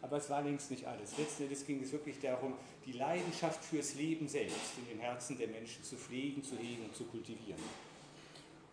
aber 0.02 0.18
es 0.18 0.28
war 0.30 0.42
längst 0.42 0.70
nicht 0.70 0.86
alles. 0.86 1.16
Letzten 1.18 1.44
Endes 1.44 1.66
ging 1.66 1.82
es 1.82 1.92
wirklich 1.92 2.20
darum, 2.20 2.54
die 2.84 2.92
Leidenschaft 2.92 3.64
fürs 3.64 3.94
Leben 3.94 4.28
selbst 4.28 4.78
in 4.78 4.96
den 4.96 5.00
Herzen 5.00 5.38
der 5.38 5.48
Menschen 5.48 5.82
zu 5.82 5.96
pflegen, 5.96 6.42
zu 6.42 6.56
hegen 6.56 6.84
und 6.84 6.94
zu 6.94 7.04
kultivieren. 7.04 7.60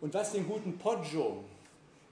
Und 0.01 0.13
was 0.13 0.31
den 0.31 0.47
guten 0.47 0.77
Poggio 0.77 1.43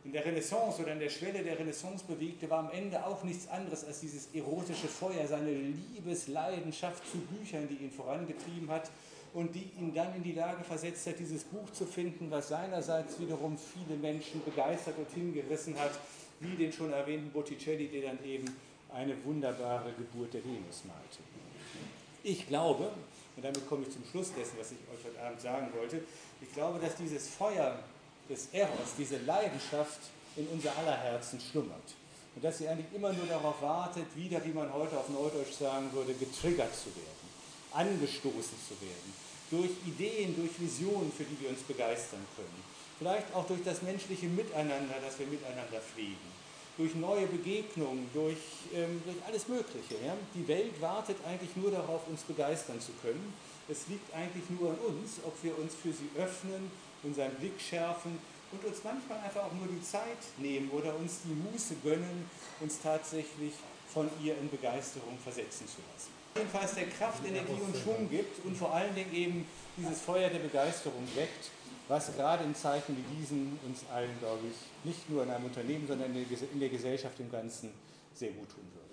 in 0.05 0.13
der 0.13 0.25
Renaissance 0.25 0.81
oder 0.81 0.93
an 0.93 0.99
der 0.99 1.09
Schwelle 1.09 1.43
der 1.43 1.59
Renaissance 1.59 2.05
bewegte, 2.05 2.49
war 2.49 2.59
am 2.59 2.71
Ende 2.71 3.05
auch 3.05 3.23
nichts 3.23 3.49
anderes 3.49 3.83
als 3.83 3.99
dieses 3.99 4.33
erotische 4.33 4.87
Feuer, 4.87 5.27
seine 5.27 5.51
Liebesleidenschaft 5.51 7.03
zu 7.11 7.17
Büchern, 7.17 7.67
die 7.67 7.83
ihn 7.83 7.91
vorangetrieben 7.91 8.69
hat 8.69 8.89
und 9.33 9.53
die 9.53 9.69
ihn 9.77 9.93
dann 9.93 10.15
in 10.15 10.23
die 10.23 10.33
Lage 10.33 10.63
versetzt 10.63 11.05
hat, 11.07 11.19
dieses 11.19 11.43
Buch 11.43 11.69
zu 11.71 11.85
finden, 11.85 12.31
was 12.31 12.49
seinerseits 12.49 13.19
wiederum 13.19 13.57
viele 13.57 13.97
Menschen 13.99 14.43
begeistert 14.43 14.97
und 14.97 15.09
hingerissen 15.13 15.77
hat, 15.77 15.91
wie 16.39 16.55
den 16.55 16.71
schon 16.71 16.91
erwähnten 16.91 17.31
Botticelli, 17.31 17.87
der 17.87 18.09
dann 18.09 18.23
eben 18.23 18.45
eine 18.93 19.13
wunderbare 19.23 19.91
Geburt 19.93 20.33
der 20.33 20.43
Venus 20.43 20.83
malte. 20.85 21.19
Ich 22.23 22.47
glaube, 22.47 22.91
und 23.35 23.45
damit 23.45 23.67
komme 23.69 23.83
ich 23.83 23.93
zum 23.93 24.03
Schluss 24.09 24.33
dessen, 24.33 24.57
was 24.59 24.71
ich 24.71 24.77
euch 24.77 25.05
heute 25.05 25.21
Abend 25.21 25.39
sagen 25.39 25.67
wollte, 25.77 26.01
ich 26.41 26.53
glaube, 26.53 26.79
dass 26.79 26.95
dieses 26.95 27.27
Feuer 27.29 27.77
des 28.29 28.47
Eros, 28.51 28.95
diese 28.97 29.17
Leidenschaft 29.17 29.99
in 30.35 30.47
unser 30.47 30.75
aller 30.77 30.97
Herzen 30.97 31.39
schlummert. 31.39 31.95
Und 32.35 32.43
dass 32.43 32.57
sie 32.57 32.67
eigentlich 32.67 32.93
immer 32.93 33.11
nur 33.13 33.25
darauf 33.27 33.61
wartet, 33.61 34.05
wieder, 34.15 34.43
wie 34.45 34.51
man 34.51 34.71
heute 34.73 34.97
auf 34.97 35.09
Neudeutsch 35.09 35.53
sagen 35.53 35.91
würde, 35.93 36.13
getriggert 36.13 36.75
zu 36.75 36.87
werden 36.95 37.18
angestoßen 37.73 38.57
zu 38.67 38.75
werden. 38.81 39.13
Durch 39.51 39.71
Ideen, 39.85 40.35
durch 40.35 40.59
Visionen, 40.59 41.11
für 41.11 41.23
die 41.23 41.39
wir 41.41 41.49
uns 41.49 41.61
begeistern 41.61 42.25
können. 42.35 42.63
Vielleicht 42.97 43.33
auch 43.33 43.47
durch 43.47 43.63
das 43.63 43.81
menschliche 43.81 44.27
Miteinander, 44.27 44.95
das 45.01 45.17
wir 45.17 45.27
miteinander 45.27 45.79
pflegen. 45.79 46.39
Durch 46.77 46.95
neue 46.95 47.27
Begegnungen, 47.27 48.09
durch, 48.13 48.37
ähm, 48.73 49.01
durch 49.05 49.17
alles 49.25 49.47
Mögliche. 49.47 49.95
Ja? 50.05 50.15
Die 50.35 50.47
Welt 50.47 50.79
wartet 50.81 51.17
eigentlich 51.25 51.55
nur 51.55 51.71
darauf, 51.71 52.07
uns 52.07 52.21
begeistern 52.21 52.79
zu 52.79 52.91
können. 53.01 53.33
Es 53.67 53.87
liegt 53.87 54.13
eigentlich 54.13 54.49
nur 54.49 54.71
an 54.71 54.77
uns, 54.79 55.19
ob 55.25 55.35
wir 55.43 55.57
uns 55.57 55.73
für 55.75 55.91
sie 55.91 56.09
öffnen, 56.17 56.71
unseren 57.03 57.31
Blick 57.35 57.59
schärfen 57.59 58.17
und 58.51 58.65
uns 58.65 58.83
manchmal 58.83 59.19
einfach 59.19 59.45
auch 59.45 59.53
nur 59.53 59.67
die 59.67 59.81
Zeit 59.83 60.17
nehmen 60.37 60.69
oder 60.71 60.95
uns 60.95 61.19
die 61.23 61.35
Muße 61.35 61.75
gönnen, 61.83 62.29
uns 62.59 62.79
tatsächlich 62.81 63.53
von 63.93 64.09
ihr 64.23 64.37
in 64.37 64.49
Begeisterung 64.49 65.17
versetzen 65.23 65.67
zu 65.67 65.77
lassen. 65.93 66.18
Jedenfalls 66.39 66.73
der 66.73 66.87
Kraft, 66.87 67.25
Energie 67.27 67.59
und 67.61 67.75
Schwung 67.75 68.09
gibt 68.09 68.45
und 68.45 68.55
vor 68.55 68.73
allen 68.73 68.95
Dingen 68.95 69.13
eben 69.13 69.45
dieses 69.75 69.99
Feuer 69.99 70.29
der 70.29 70.39
Begeisterung 70.39 71.05
weckt, 71.15 71.51
was 71.89 72.15
gerade 72.15 72.45
in 72.45 72.55
Zeiten 72.55 72.95
wie 72.95 73.17
diesen 73.17 73.59
uns 73.67 73.83
allen, 73.91 74.17
glaube 74.19 74.47
ich, 74.49 74.87
nicht 74.89 75.09
nur 75.09 75.23
in 75.23 75.31
einem 75.31 75.45
Unternehmen, 75.45 75.85
sondern 75.85 76.15
in 76.15 76.59
der 76.59 76.69
Gesellschaft 76.69 77.19
im 77.19 77.29
Ganzen 77.29 77.71
sehr 78.13 78.31
gut 78.31 78.47
tun 78.49 78.63
würde. 78.73 78.88